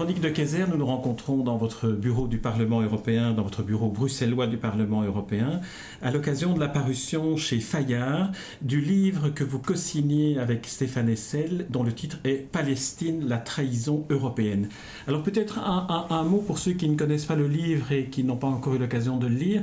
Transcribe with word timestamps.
Véronique 0.00 0.22
de 0.22 0.30
Kayser, 0.30 0.64
nous 0.66 0.78
nous 0.78 0.86
rencontrons 0.86 1.42
dans 1.42 1.58
votre 1.58 1.88
bureau 1.88 2.26
du 2.26 2.38
Parlement 2.38 2.80
européen, 2.80 3.32
dans 3.34 3.42
votre 3.42 3.62
bureau 3.62 3.90
bruxellois 3.90 4.46
du 4.46 4.56
Parlement 4.56 5.02
européen, 5.02 5.60
à 6.00 6.10
l'occasion 6.10 6.54
de 6.54 6.58
la 6.58 6.68
parution 6.68 7.36
chez 7.36 7.60
Fayard 7.60 8.32
du 8.62 8.80
livre 8.80 9.28
que 9.28 9.44
vous 9.44 9.58
co-signez 9.58 10.38
avec 10.38 10.66
Stéphane 10.66 11.10
Essel, 11.10 11.66
dont 11.68 11.82
le 11.82 11.92
titre 11.92 12.16
est 12.24 12.50
Palestine, 12.50 13.28
la 13.28 13.36
trahison 13.36 14.06
européenne. 14.08 14.70
Alors 15.06 15.22
peut-être 15.22 15.58
un, 15.58 16.22
mot 16.22 16.38
pour 16.38 16.56
ceux 16.56 16.72
qui 16.72 16.88
ne 16.88 16.96
connaissent 16.96 17.26
pas 17.26 17.36
le 17.36 17.46
livre 17.46 17.92
et 17.92 18.06
qui 18.06 18.24
n'ont 18.24 18.38
pas 18.38 18.46
encore 18.46 18.76
eu 18.76 18.78
l'occasion 18.78 19.18
de 19.18 19.26
le 19.26 19.34
lire. 19.34 19.62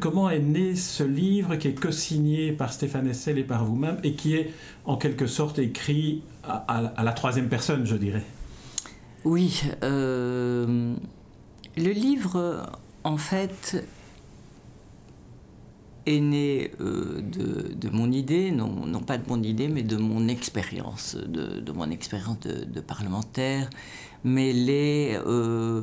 Comment 0.00 0.30
est 0.30 0.38
né 0.38 0.76
ce 0.76 1.04
livre 1.04 1.56
qui 1.56 1.68
est 1.68 1.78
co-signé 1.78 2.52
par 2.52 2.72
Stéphane 2.72 3.06
Essel 3.06 3.36
et 3.36 3.44
par 3.44 3.66
vous-même 3.66 3.98
et 4.02 4.14
qui 4.14 4.34
est 4.34 4.50
en 4.86 4.96
quelque 4.96 5.26
sorte 5.26 5.58
écrit 5.58 6.22
à 6.42 7.02
la 7.04 7.12
troisième 7.12 7.50
personne, 7.50 7.84
je 7.84 7.96
dirais? 7.96 8.24
Oui, 9.24 9.62
euh, 9.82 10.94
le 11.76 11.90
livre, 11.90 12.70
en 13.04 13.16
fait, 13.16 13.84
est 16.04 16.20
né 16.20 16.70
euh, 16.80 17.22
de, 17.22 17.88
mon 17.88 18.12
idée, 18.12 18.50
non, 18.50 19.00
pas 19.00 19.16
de 19.16 19.26
mon 19.26 19.42
idée, 19.42 19.68
mais 19.68 19.82
de 19.82 19.96
mon 19.96 20.28
expérience, 20.28 21.16
de, 21.16 21.72
mon 21.72 21.90
expérience 21.90 22.40
de, 22.40 22.80
parlementaire, 22.80 23.70
mêlée 24.24 25.18
euh, 25.26 25.82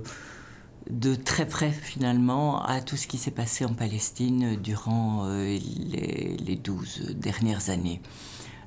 de 0.89 1.15
très 1.15 1.47
près 1.47 1.71
finalement 1.71 2.63
à 2.63 2.81
tout 2.81 2.97
ce 2.97 3.07
qui 3.07 3.17
s'est 3.17 3.31
passé 3.31 3.65
en 3.65 3.73
Palestine 3.73 4.55
durant 4.55 5.27
les, 5.27 6.59
12 6.63 7.15
dernières 7.15 7.71
années. 7.71 8.01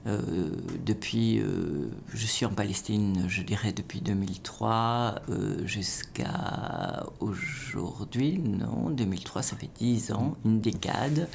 Euh, 0.07 0.51
depuis, 0.85 1.39
euh, 1.39 1.89
je 2.13 2.27
suis 2.27 2.45
en 2.45 2.51
Palestine, 2.51 3.25
je 3.29 3.43
dirais 3.43 3.73
depuis 3.73 4.01
2003 4.01 5.23
euh, 5.31 5.67
jusqu'à 5.67 7.07
aujourd'hui. 7.21 8.39
Non, 8.39 8.91
2003, 8.91 9.43
ça 9.43 9.57
fait 9.57 9.71
10 9.79 10.13
ans, 10.13 10.37
une 10.45 10.61
décade. 10.61 11.29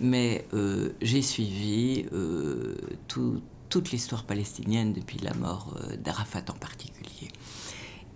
Mais 0.00 0.46
j'ai 1.00 1.22
suivi 1.22 2.06
toute 3.06 3.92
l'histoire 3.92 4.24
palestinienne 4.24 4.92
depuis 4.92 5.18
la 5.18 5.32
mort 5.34 5.78
d'Arafat 6.02 6.42
en 6.48 6.58
particulier. 6.58 7.28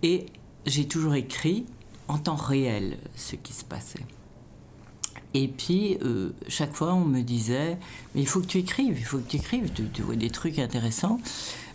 Et 0.03 0.25
j'ai 0.65 0.85
toujours 0.85 1.15
écrit 1.15 1.65
en 2.09 2.17
temps 2.17 2.35
réel 2.35 2.97
ce 3.15 3.37
qui 3.37 3.53
se 3.53 3.63
passait. 3.63 4.05
Et 5.33 5.47
puis, 5.47 5.97
euh, 6.03 6.31
chaque 6.47 6.73
fois, 6.73 6.93
on 6.93 7.05
me 7.05 7.21
disait, 7.21 7.77
il 8.15 8.27
faut 8.27 8.39
que 8.41 8.47
tu 8.47 8.59
écrives, 8.59 8.97
il 8.97 9.05
faut 9.05 9.19
que 9.19 9.29
tu 9.29 9.37
écrives, 9.37 9.71
tu, 9.71 10.01
vois 10.01 10.15
des 10.15 10.29
trucs 10.29 10.59
intéressants. 10.59 11.19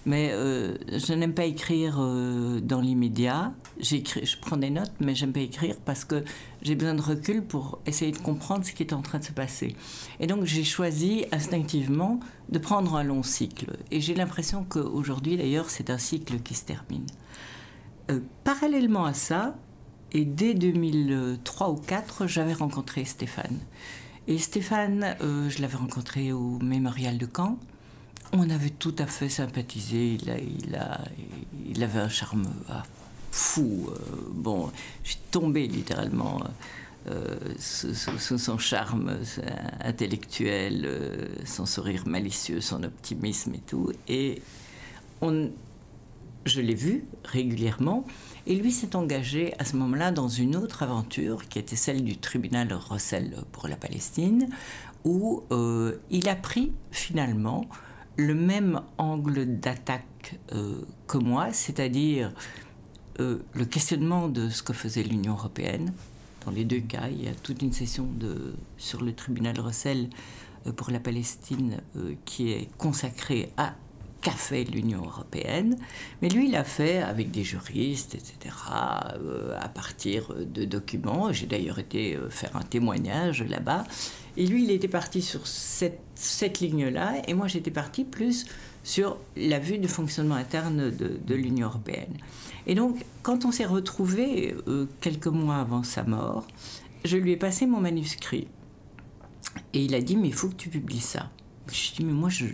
Mais 0.05 0.31
euh, 0.33 0.77
je 0.89 1.13
n'aime 1.13 1.33
pas 1.33 1.45
écrire 1.45 1.99
euh, 2.01 2.59
dans 2.61 2.81
l'immédiat. 2.81 3.53
Je 3.81 4.37
prends 4.41 4.57
des 4.57 4.71
notes, 4.71 4.91
mais 4.99 5.15
j'aime 5.15 5.33
pas 5.33 5.41
écrire 5.41 5.77
parce 5.85 6.05
que 6.05 6.25
j'ai 6.63 6.75
besoin 6.75 6.95
de 6.95 7.03
recul 7.03 7.41
pour 7.43 7.79
essayer 7.87 8.11
de 8.11 8.19
comprendre 8.19 8.65
ce 8.65 8.73
qui 8.73 8.83
est 8.83 8.93
en 8.93 9.03
train 9.03 9.21
de 9.21 9.25
se 9.25 9.33
passer. 9.33 9.77
Et 10.19 10.27
donc, 10.27 10.45
j'ai 10.45 10.65
choisi 10.65 11.25
instinctivement 11.31 12.19
de 12.49 12.59
prendre 12.59 12.97
un 12.97 13.05
long 13.05 13.23
cycle. 13.23 13.77
Et 13.93 14.01
j'ai 14.01 14.15
l'impression 14.15 14.67
qu'aujourd'hui, 14.69 15.37
d'ailleurs, 15.37 15.71
c'est 15.71 15.89
un 15.89 15.99
cycle 15.99 16.41
qui 16.41 16.55
se 16.55 16.65
termine. 16.65 17.07
parallèlement 18.43 19.05
à 19.05 19.15
ça, 19.15 19.55
et 20.13 20.25
dès 20.25 20.55
2003 20.55 21.71
ou 21.71 21.77
2004, 21.77 22.27
j'avais 22.27 22.53
rencontré 22.53 23.05
Stéphane. 23.05 23.59
Et 24.29 24.39
Stéphane, 24.39 25.17
euh, 25.21 25.49
je 25.49 25.63
l'avais 25.63 25.77
rencontré 25.77 26.33
au 26.33 26.59
Mémorial 26.59 27.19
de 27.19 27.27
Caen. 27.35 27.59
On 28.33 28.49
avait 28.51 28.71
tout 28.71 28.95
à 28.99 29.07
fait 29.07 29.29
sympathisé. 29.29 30.15
Il, 30.15 30.31
a, 30.31 30.39
il, 30.39 30.77
a, 30.77 31.01
il 31.67 31.83
avait 31.83 31.99
un 31.99 32.09
charme 32.09 32.45
ah, 32.69 32.83
fou. 33.31 33.89
Euh, 33.89 33.97
bon, 34.33 34.71
j'ai 35.03 35.17
tombé 35.31 35.67
littéralement 35.67 36.43
euh, 37.11 37.37
sous, 37.59 38.39
son 38.39 38.59
charme 38.59 39.19
intellectuel, 39.81 40.89
son 41.47 41.67
sourire 41.67 42.05
malicieux, 42.07 42.61
son 42.61 42.85
optimisme 42.85 43.55
et 43.55 43.61
tout. 43.67 43.91
Et 44.09 44.43
on, 45.21 45.51
je 46.45 46.61
l'ai 46.61 46.75
vu 46.75 47.05
régulièrement. 47.25 48.05
Et 48.47 48.57
lui 48.57 48.73
s'est 48.73 48.97
engagé 48.97 49.55
à 49.59 49.65
ce 49.65 49.77
moment-là 49.77 50.11
dans 50.11 50.29
une 50.29 50.57
autre 50.57 50.83
aventure 50.83 51.49
qui 51.49 51.59
était 51.59 51.77
celle 51.77 52.03
du 52.03 52.17
tribunal 52.17 52.73
Russell 52.73 53.37
pour 53.53 53.69
la 53.69 53.77
Palestine, 53.77 54.49
où 55.05 55.45
euh, 55.53 55.99
il 56.11 56.29
a 56.29 56.35
pris 56.35 56.73
finalement 56.91 57.67
le 58.17 58.35
même 58.35 58.81
angle 58.99 59.61
d'attaque 59.61 60.39
euh, 60.53 60.83
que 61.07 61.19
moi, 61.19 61.53
c'est-à-dire 61.53 62.33
euh, 63.21 63.39
le 63.55 63.65
questionnement 63.65 64.29
de 64.29 64.49
ce 64.49 64.63
que 64.63 64.73
faisait 64.73 65.05
l'Union 65.05 65.35
européenne. 65.35 65.93
Dans 66.45 66.51
les 66.51 66.65
deux 66.65 66.81
cas, 66.81 67.09
il 67.09 67.23
y 67.23 67.29
a 67.29 67.35
toute 67.35 67.63
une 67.63 67.73
session 67.73 68.09
sur 68.77 69.03
le 69.03 69.13
tribunal 69.13 69.61
Russell 69.61 70.09
pour 70.77 70.91
la 70.91 70.99
Palestine 70.99 71.81
qui 72.25 72.51
est 72.51 72.69
consacrée 72.79 73.53
à 73.57 73.75
qu'a 74.23 74.31
fait 74.31 74.65
l'Union 74.65 75.03
européenne, 75.05 75.77
mais 76.23 76.29
lui, 76.29 76.49
il 76.49 76.63
fait 76.65 76.99
avec 76.99 77.31
des 77.33 77.43
juristes, 77.43 78.15
etc., 78.15 78.55
euh, 79.17 79.59
à 79.61 79.69
partir 79.69 80.33
de 80.39 80.65
documents. 80.65 81.33
J'ai 81.33 81.47
d'ailleurs 81.47 81.81
été 81.81 82.15
euh, 82.15 82.31
faire 82.31 82.57
un 82.57 82.63
témoignage 82.63 83.43
là-bas. 83.43 83.85
Et 84.37 84.47
lui, 84.47 84.65
il 84.65 84.71
était 84.71 84.89
parti 84.89 85.21
sur 85.21 85.47
cette, 85.47 86.61
ligne-là, 86.61 87.21
et 87.27 87.35
moi, 87.35 87.49
j'étais 87.49 87.73
parti 87.73 88.05
plus 88.05 88.47
sur 88.85 89.19
la 89.37 89.59
vue 89.59 89.79
du 89.79 89.89
fonctionnement 89.89 90.37
interne 90.37 90.91
de, 90.91 91.35
l'Union 91.35 91.67
européenne. 91.67 92.17
Et 92.67 92.75
donc, 92.75 93.05
quand 93.23 93.45
on 93.45 93.51
s'est 93.51 93.67
retrouvés 93.67 94.55
euh, 94.69 94.87
quelques 95.01 95.27
mois 95.27 95.57
avant 95.57 95.83
sa 95.83 96.05
mort, 96.05 96.47
je 97.05 97.17
lui 97.17 97.33
ai 97.33 97.37
passé 97.37 97.67
mon 97.67 97.81
manuscrit. 97.81 98.47
Et 99.75 99.85
il 99.85 99.95
a 99.95 100.01
dit, 100.01 100.17
mais 100.17 100.29
il 100.29 100.35
faut 100.35 100.49
que 100.49 100.55
tu 100.55 100.69
publies 100.69 101.01
ça. 101.01 101.29
Je 101.71 101.95
dis, 101.95 102.05
mais 102.05 102.13
moi, 102.13 102.29
je, 102.29 102.47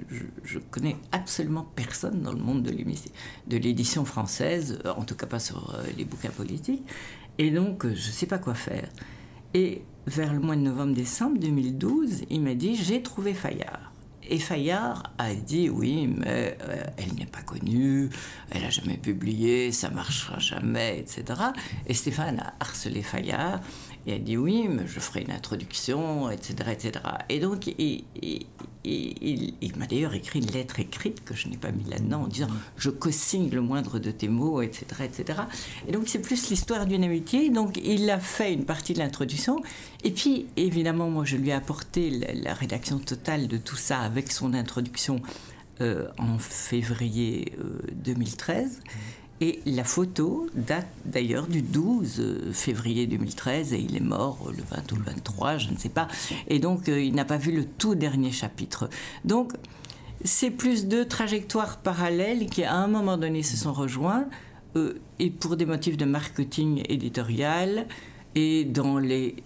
je, 0.44 0.58
connais 0.58 0.96
absolument 1.12 1.66
personne 1.74 2.20
dans 2.22 2.32
le 2.32 2.38
monde 2.38 2.62
de 2.62 3.56
l'édition 3.56 4.04
française, 4.04 4.80
en 4.84 5.04
tout 5.04 5.14
cas 5.14 5.26
pas 5.26 5.38
sur 5.38 5.74
euh, 5.74 5.82
les 5.96 6.04
bouquins 6.04 6.30
politiques, 6.30 6.82
et 7.38 7.50
donc 7.50 7.84
euh, 7.84 7.94
je 7.94 8.08
ne 8.08 8.12
sais 8.12 8.26
pas 8.26 8.38
quoi 8.38 8.54
faire. 8.54 8.88
Et 9.54 9.82
vers 10.06 10.32
le 10.32 10.40
mois 10.40 10.56
de 10.56 10.60
novembre-décembre 10.60 11.38
2012, 11.38 12.24
il 12.28 12.42
m'a 12.42 12.54
dit, 12.54 12.74
j'ai 12.76 13.02
trouvé 13.02 13.32
Fayard. 13.32 13.92
Et 14.30 14.38
Fayard 14.38 15.04
a 15.16 15.34
dit 15.34 15.70
oui, 15.70 16.06
mais 16.06 16.58
euh, 16.62 16.84
elle 16.98 17.14
n'est 17.14 17.26
pas 17.26 17.40
connue, 17.40 18.10
elle 18.50 18.62
n'a 18.62 18.70
jamais 18.70 18.98
publié, 18.98 19.72
ça 19.72 19.88
marchera 19.88 20.38
jamais, 20.38 20.98
etc. 20.98 21.40
Et 21.86 21.94
Stéphane 21.94 22.40
a 22.40 22.52
harcelé 22.60 23.02
Fayard 23.02 23.60
et 24.08 24.14
a 24.14 24.18
dit 24.18 24.36
oui, 24.38 24.66
mais 24.68 24.86
je 24.86 25.00
ferai 25.00 25.22
une 25.22 25.30
introduction, 25.30 26.30
etc. 26.30 26.70
etc. 26.72 27.04
Et 27.28 27.40
donc, 27.40 27.66
il, 27.66 28.04
il, 28.84 29.72
m'a 29.76 29.86
d'ailleurs 29.86 30.14
écrit 30.14 30.38
une 30.40 30.50
lettre 30.50 30.80
écrite 30.80 31.22
que 31.24 31.34
je 31.34 31.48
n'ai 31.48 31.58
pas 31.58 31.70
mis 31.70 31.84
là-dedans 31.84 32.22
en 32.22 32.26
disant 32.26 32.48
je 32.78 32.88
co-signe 32.88 33.50
le 33.50 33.60
moindre 33.60 33.98
de 33.98 34.10
tes 34.10 34.28
mots, 34.28 34.62
etc. 34.62 34.86
etc. 35.04 35.40
Et 35.86 35.92
donc, 35.92 36.04
c'est 36.06 36.20
plus 36.20 36.48
l'histoire 36.48 36.86
d'une 36.86 37.04
amitié. 37.04 37.50
Donc, 37.50 37.78
il 37.84 38.08
a 38.08 38.18
fait 38.18 38.54
une 38.54 38.64
partie 38.64 38.94
de 38.94 38.98
l'introduction. 38.98 39.60
Et 40.04 40.10
puis, 40.10 40.46
évidemment, 40.56 41.10
moi, 41.10 41.26
je 41.26 41.36
lui 41.36 41.50
ai 41.50 41.52
apporté 41.52 42.10
la, 42.10 42.54
rédaction 42.54 42.98
totale 42.98 43.46
de 43.46 43.58
tout 43.58 43.76
ça 43.76 44.00
avec 44.00 44.32
son 44.32 44.54
introduction 44.54 45.20
euh, 45.82 46.08
en 46.16 46.38
février 46.38 47.52
2013. 47.92 48.80
Euh, 48.80 48.92
et 49.40 49.60
la 49.66 49.84
photo 49.84 50.48
date 50.54 50.88
d'ailleurs 51.04 51.46
du 51.46 51.62
12 51.62 52.16
euh, 52.18 52.52
février 52.52 53.06
2013 53.06 53.72
et 53.72 53.78
il 53.78 53.96
est 53.96 54.00
mort 54.00 54.50
le 54.50 54.62
20 54.62 54.92
ou 54.92 54.96
le 54.96 55.02
23, 55.02 55.58
je 55.58 55.70
ne 55.70 55.76
sais 55.76 55.88
pas. 55.88 56.08
Et 56.48 56.58
donc 56.58 56.88
euh, 56.88 57.00
il 57.00 57.14
n'a 57.14 57.24
pas 57.24 57.36
vu 57.36 57.52
le 57.52 57.64
tout 57.64 57.94
dernier 57.94 58.32
chapitre. 58.32 58.90
Donc 59.24 59.52
c'est 60.24 60.50
plus 60.50 60.86
deux 60.86 61.04
trajectoires 61.04 61.78
parallèles 61.78 62.46
qui 62.46 62.64
à 62.64 62.74
un 62.74 62.88
moment 62.88 63.16
donné 63.16 63.42
se 63.42 63.56
sont 63.56 63.72
rejoints 63.72 64.26
euh, 64.76 64.94
et 65.20 65.30
pour 65.30 65.56
des 65.56 65.66
motifs 65.66 65.96
de 65.96 66.04
marketing 66.04 66.82
éditorial 66.88 67.86
et 68.34 68.64
dans 68.64 68.98
les, 68.98 69.36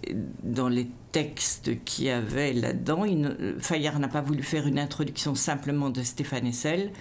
dans 0.43 0.69
les 0.69 0.87
textes 1.11 1.83
qu'il 1.85 2.05
y 2.05 2.09
avait 2.09 2.53
là-dedans, 2.53 3.05
Fayard 3.59 3.99
n'a 3.99 4.07
pas 4.07 4.21
voulu 4.21 4.43
faire 4.43 4.67
une 4.67 4.79
introduction 4.79 5.35
simplement 5.35 5.89
de 5.89 6.01
Stéphane 6.01 6.47
Essel 6.47 6.91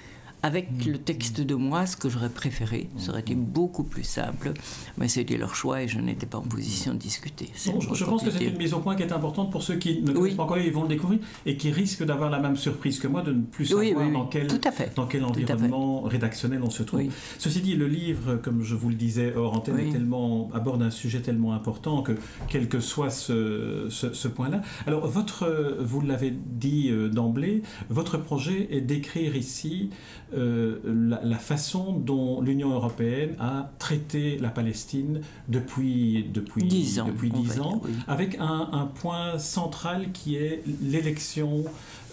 avec 0.42 0.70
mm. 0.70 0.90
le 0.90 0.98
texte 0.98 1.40
de 1.40 1.54
moi, 1.54 1.86
ce 1.86 1.96
que 1.96 2.08
j'aurais 2.08 2.28
préféré, 2.28 2.88
ça 2.96 3.10
aurait 3.10 3.20
été 3.20 3.34
beaucoup 3.34 3.84
plus 3.84 4.04
simple, 4.04 4.52
mais 4.98 5.08
c'était 5.08 5.36
leur 5.36 5.54
choix 5.54 5.82
et 5.82 5.88
je 5.88 5.98
n'étais 5.98 6.26
pas 6.26 6.38
en 6.38 6.42
position 6.42 6.94
de 6.94 6.98
discuter. 6.98 7.50
je, 7.54 8.04
pense 8.04 8.22
que 8.22 8.30
c'est 8.30 8.44
une 8.44 8.56
mise 8.56 8.74
au 8.74 8.80
point 8.80 8.96
qui 8.96 9.02
est 9.02 9.12
importante 9.12 9.50
pour 9.50 9.62
ceux 9.62 9.76
qui 9.76 10.02
ne 10.02 10.12
connaissent 10.12 10.34
pas 10.34 10.42
encore, 10.42 10.58
ils 10.58 10.72
vont 10.72 10.82
le 10.82 10.88
découvrir 10.88 11.20
et 11.46 11.56
qui 11.56 11.70
risquent 11.70 12.04
d'avoir 12.04 12.30
la 12.30 12.40
même 12.40 12.56
surprise 12.56 12.98
que 12.98 13.06
moi 13.06 13.22
de 13.22 13.32
ne 13.32 13.42
plus 13.42 13.66
savoir 13.66 14.10
dans, 14.10 14.26
quel, 14.26 14.48
dans 14.96 15.06
quel 15.06 15.24
environnement 15.24 16.02
rédactionnel 16.02 16.60
on 16.62 16.70
se 16.70 16.82
trouve. 16.82 17.02
Ceci 17.38 17.60
dit, 17.60 17.76
le 17.76 17.86
livre, 17.86 18.36
comme 18.36 18.62
je 18.62 18.74
vous 18.74 18.88
le 18.88 18.96
disais 18.96 19.32
hors 19.34 19.54
antenne, 19.54 19.92
tellement, 19.92 20.50
aborde 20.54 20.82
un 20.82 20.90
sujet 20.90 21.20
tellement 21.20 21.52
important 21.52 22.02
que 22.02 22.12
quel 22.48 22.68
que 22.68 22.80
soit 22.80 23.10
ce, 23.10 23.86
ce, 23.88 24.28
point-là. 24.28 24.62
Alors, 24.86 25.06
votre, 25.06 25.78
vous 25.80 26.00
l'avez 26.00 26.32
dit 26.32 26.90
euh, 26.90 27.08
d'emblée, 27.08 27.62
votre 27.90 28.16
projet 28.16 28.68
est 28.70 28.80
d'écrire 28.80 29.36
ici 29.36 29.90
euh, 30.34 30.78
la, 31.22 31.38
façon 31.38 31.92
dont 31.92 32.40
l'Union 32.40 32.70
européenne 32.70 33.34
a 33.38 33.70
traité 33.78 34.38
la 34.38 34.48
Palestine 34.48 35.20
depuis, 35.48 36.26
depuis 36.32 36.64
10 36.64 37.00
ans, 37.00 37.06
depuis 37.06 37.30
ans 37.60 37.82
avec 38.08 38.38
un, 38.40 38.88
point 38.94 39.38
central 39.38 40.12
qui 40.12 40.36
est 40.36 40.62
l'élection 40.82 41.64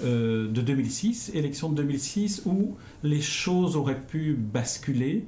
euh, 0.04 0.50
de 0.50 0.62
2006, 0.62 1.32
élection 1.34 1.70
de 1.70 1.76
2006 1.76 2.44
où 2.46 2.76
les 3.04 3.22
choses 3.22 3.76
auraient 3.78 4.02
pu 4.02 4.34
basculer. 4.34 5.26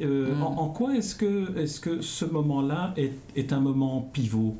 Euh, 0.00 0.34
mm. 0.34 0.42
en, 0.42 0.68
quoi 0.68 0.96
est-ce 0.96 1.14
que, 1.14 1.56
est 1.58 1.66
-ce 1.66 1.80
que 1.80 2.00
ce 2.00 2.24
moment-là 2.24 2.92
est, 2.96 3.12
est 3.36 3.52
un 3.52 3.60
moment 3.60 4.08
pivot? 4.12 4.56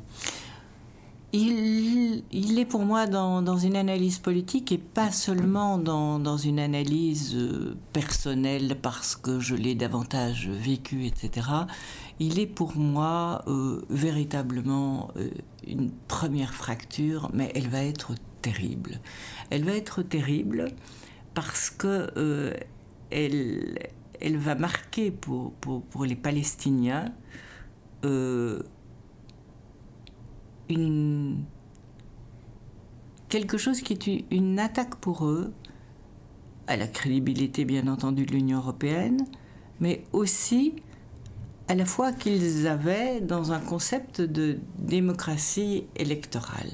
Il, 1.33 2.59
est 2.59 2.65
pour 2.65 2.85
moi 2.85 3.07
dans, 3.07 3.57
une 3.57 3.75
analyse 3.75 4.19
politique 4.19 4.71
et 4.71 4.77
pas 4.77 5.11
seulement 5.11 5.79
dans, 5.79 6.37
une 6.37 6.59
analyse 6.59 7.35
euh, 7.35 7.75
personnelle 7.91 8.77
parce 8.79 9.15
que 9.15 9.39
je 9.39 9.55
l'ai 9.55 9.73
davantage 9.73 10.47
vécu, 10.47 11.05
etc. 11.05 11.47
Il 12.19 12.39
est 12.39 12.47
pour 12.47 12.77
moi 12.77 13.43
euh, 13.47 13.81
véritablement 13.89 15.09
euh, 15.17 15.29
une 15.67 15.89
première 16.07 16.53
fracture, 16.53 17.31
mais 17.33 17.51
elle 17.55 17.67
va 17.67 17.83
être 17.83 18.13
terrible. 18.43 18.99
Elle 19.49 19.63
va 19.63 19.71
être 19.71 20.03
terrible 20.03 20.67
parce 21.33 21.71
que 21.71 22.53
elle, 23.09 24.37
va 24.37 24.53
marquer 24.53 25.09
pour 25.09 26.05
les 26.05 26.15
Palestiniens 26.15 27.11
une 30.69 31.43
quelque 33.29 33.57
chose 33.57 33.81
qui 33.81 33.93
est 33.93 34.25
une 34.31 34.59
attaque 34.59 34.95
pour 34.95 35.25
eux 35.25 35.51
à 36.67 36.77
la 36.77 36.87
crédibilité 36.87 37.65
bien 37.65 37.87
entendu 37.87 38.25
de 38.25 38.31
l'Union 38.31 38.59
européenne, 38.59 39.25
mais 39.79 40.03
aussi 40.13 40.75
à 41.67 41.75
la 41.75 41.85
fois 41.85 42.11
qu'ils 42.11 42.67
avaient 42.67 43.21
dans 43.21 43.51
un 43.51 43.59
concept 43.59 44.21
de 44.21 44.59
démocratie 44.77 45.85
électorale. 45.95 46.71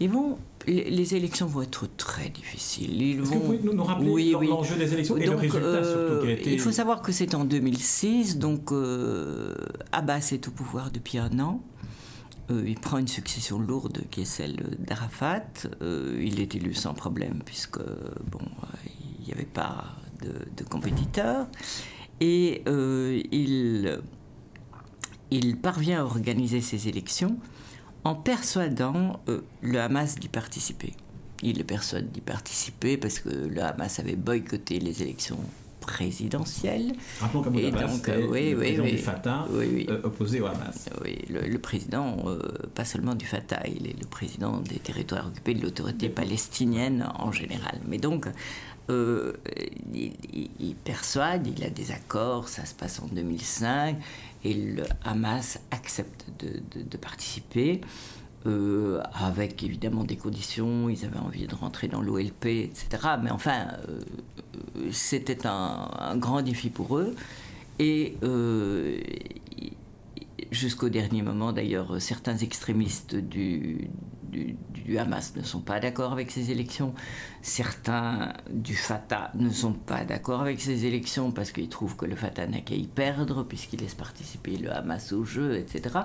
Ils 0.00 0.08
vont, 0.08 0.38
les 0.66 1.14
élections 1.14 1.46
vont 1.46 1.62
être 1.62 1.88
très 1.96 2.30
difficiles. 2.30 3.00
Ils 3.00 3.20
vont... 3.20 3.30
que 3.30 3.34
vous 3.34 3.40
pouvez 3.40 3.60
nous 3.62 3.84
rappeler 3.84 4.32
l'enjeu 4.32 4.76
des 4.76 4.92
élections 4.92 5.16
et 5.16 5.26
le 5.26 5.36
résultat 5.36 5.84
surtout 5.84 6.20
qui 6.22 6.26
a 6.26 6.30
euh, 6.30 6.36
été... 6.36 6.52
Il 6.52 6.60
faut 6.60 6.72
savoir 6.72 7.02
que 7.02 7.12
c'est 7.12 7.34
en 7.34 7.44
2006, 7.44 8.38
donc 8.38 8.72
euh, 8.72 9.54
Abbas 9.92 10.30
est 10.32 10.48
au 10.48 10.50
pouvoir 10.50 10.90
depuis 10.90 11.18
un 11.18 11.38
an. 11.38 11.60
Euh, 12.50 12.62
il 12.66 12.78
prend 12.78 12.98
une 12.98 13.08
succession 13.08 13.58
lourde 13.58 14.02
qui 14.10 14.22
est 14.22 14.26
celle 14.26 14.76
d'Arafat. 14.78 15.44
Euh, 15.82 16.20
il 16.22 16.40
est 16.40 16.54
élu 16.54 16.74
sans 16.74 16.94
problème 16.94 17.40
puisque 17.44 17.78
bon, 17.78 18.40
il 19.20 19.26
n'y 19.26 19.32
avait 19.32 19.44
pas 19.44 19.84
de, 20.20 20.64
compétiteur. 20.64 21.46
Et 22.20 22.62
euh, 22.68 23.20
il, 23.32 24.00
il 25.30 25.56
parvient 25.58 26.00
à 26.00 26.04
organiser 26.04 26.60
ces 26.60 26.88
élections 26.88 27.36
en 28.04 28.14
persuadant 28.14 29.20
le 29.62 29.80
Hamas 29.80 30.18
d'y 30.18 30.28
participer. 30.28 30.92
Il 31.42 31.58
le 31.58 31.64
persuade 31.64 32.12
d'y 32.12 32.20
participer 32.20 32.96
parce 32.96 33.18
que 33.18 33.28
le 33.28 33.62
Hamas 33.62 33.98
avait 33.98 34.16
boycotté 34.16 34.78
les 34.78 35.02
élections 35.02 35.38
présidentielle. 35.84 36.92
Rappelons 37.20 37.44
et 37.54 37.70
donc, 37.70 38.08
euh, 38.08 38.26
oui, 38.28 38.50
le 38.50 38.56
président 38.56 38.84
du 38.84 38.98
Fatah 38.98 39.46
euh, 39.52 40.00
opposé 40.02 40.40
au 40.40 40.46
Hamas. 40.46 40.88
Oui, 41.02 41.18
le, 41.28 41.58
président, 41.58 42.16
euh, 42.26 42.38
pas 42.74 42.84
seulement 42.84 43.14
du 43.14 43.26
Fatah, 43.26 43.62
il 43.66 43.86
est 43.86 43.98
le 43.98 44.06
président 44.06 44.58
des 44.58 44.78
territoires 44.78 45.26
occupés 45.26 45.54
de 45.54 45.62
l'autorité 45.62 46.08
palestinienne 46.08 47.08
en 47.18 47.32
général. 47.32 47.78
Mais 47.86 47.98
donc, 47.98 48.26
il, 48.88 50.74
persuade, 50.84 51.46
il 51.46 51.64
a 51.64 51.70
des 51.70 51.90
accords, 51.90 52.48
ça 52.48 52.64
se 52.64 52.74
passe 52.74 53.00
en 53.00 53.06
2005, 53.06 53.96
et 54.44 54.54
le 54.54 54.84
Hamas 55.04 55.58
accepte 55.70 56.26
de, 56.38 56.82
de 56.82 56.96
participer. 56.96 57.80
Euh, 58.46 59.00
avec 59.14 59.62
évidemment 59.62 60.04
des 60.04 60.16
conditions, 60.16 60.90
ils 60.90 61.06
avaient 61.06 61.18
envie 61.18 61.46
de 61.46 61.54
rentrer 61.54 61.88
dans 61.88 62.02
l'OLP, 62.02 62.44
etc. 62.44 62.88
Mais 63.22 63.30
enfin, 63.30 63.68
euh, 63.88 64.00
c'était 64.90 65.46
un, 65.46 66.14
grand 66.16 66.42
défi 66.42 66.68
pour 66.68 66.98
eux. 66.98 67.14
Et 67.78 68.18
euh, 68.22 69.00
jusqu'au 70.50 70.90
dernier 70.90 71.22
moment, 71.22 71.54
d'ailleurs, 71.54 72.02
certains 72.02 72.36
extrémistes 72.36 73.16
du, 73.16 73.88
du, 74.30 74.98
Hamas 74.98 75.34
ne 75.36 75.42
sont 75.42 75.62
pas 75.62 75.80
d'accord 75.80 76.12
avec 76.12 76.30
ces 76.30 76.50
élections. 76.50 76.92
Certains 77.40 78.34
du 78.50 78.76
Fatah 78.76 79.30
ne 79.36 79.48
sont 79.48 79.72
pas 79.72 80.04
d'accord 80.04 80.42
avec 80.42 80.60
ces 80.60 80.84
élections 80.84 81.32
parce 81.32 81.50
qu'ils 81.50 81.70
trouvent 81.70 81.96
que 81.96 82.04
le 82.04 82.14
Fatah 82.14 82.46
n'a 82.46 82.60
qu'à 82.60 82.74
y 82.74 82.86
perdre 82.86 83.42
puisqu'il 83.42 83.80
laisse 83.80 83.94
participer 83.94 84.58
le 84.58 84.70
Hamas 84.70 85.14
au 85.14 85.24
jeu, 85.24 85.56
etc. 85.56 86.00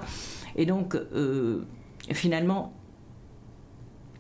Et 0.56 0.66
donc, 0.66 0.96
finalement, 2.14 2.74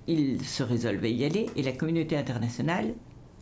ils 0.07 0.43
se 0.43 0.63
résolvent 0.63 1.03
à 1.03 1.07
y 1.07 1.23
aller 1.23 1.47
et 1.55 1.63
la 1.63 1.71
communauté 1.71 2.17
internationale 2.17 2.93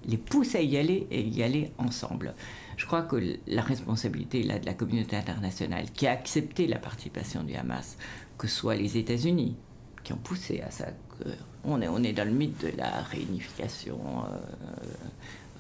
les 0.06 0.18
pousse 0.18 0.56
à 0.56 0.62
y 0.62 0.78
aller 0.78 1.08
et 1.12 1.22
y 1.22 1.44
aller 1.44 1.72
ensemble. 1.78 2.34
Je 2.78 2.86
crois 2.86 3.02
que 3.02 3.40
la 3.48 3.62
responsabilité 3.62 4.44
là 4.44 4.60
de 4.60 4.66
la 4.66 4.74
communauté 4.74 5.16
internationale 5.16 5.86
qui 5.92 6.08
a 6.08 6.12
accepté 6.12 6.68
la 6.68 6.78
participation 6.78 7.44
du 7.44 7.56
Hamas, 7.56 7.98
que 8.38 8.48
ce 8.48 8.56
soit 8.56 8.76
les 8.76 8.98
États-Unis 8.98 9.56
qui 10.04 10.14
ont 10.14 10.18
poussé 10.18 10.62
à 10.62 10.72
ça, 10.72 10.88
on 11.64 11.82
est, 11.82 11.88
on 11.88 12.04
est 12.04 12.14
dans 12.14 12.26
le 12.26 12.34
mythe 12.34 12.62
de 12.62 12.78
la 12.78 13.02
réunification. 13.02 14.00
Euh, 14.00 14.38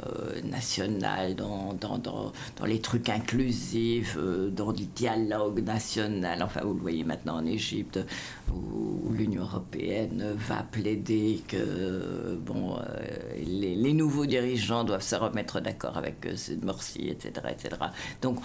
euh, 0.06 0.42
national, 0.44 1.36
dans, 1.36 1.74
dans, 1.74 1.98
dans, 1.98 2.32
dans, 2.56 2.66
les 2.66 2.80
trucs 2.82 3.10
inclusifs, 3.10 4.16
euh, 4.20 4.52
dans 4.52 4.70
le 4.70 4.86
dialogue 4.96 5.64
national, 5.64 6.44
enfin 6.44 6.62
vous 6.64 6.76
le 6.76 6.80
voyez 6.80 7.04
maintenant 7.04 7.38
en 7.38 7.46
Égypte, 7.48 8.00
où, 8.54 9.12
l'Union 9.12 9.42
européenne 9.42 10.36
va 10.36 10.62
plaider 10.62 11.42
que 11.48 12.38
bon, 12.46 12.78
euh, 12.78 12.84
les, 13.44 13.74
les, 13.74 13.94
nouveaux 13.94 14.28
dirigeants 14.28 14.84
doivent 14.84 15.02
se 15.02 15.16
remettre 15.16 15.62
d'accord 15.62 15.98
avec 15.98 16.28
Morsi, 16.62 17.10
etc. 17.10 17.48
etc. 17.50 17.78
Donc 18.22 18.38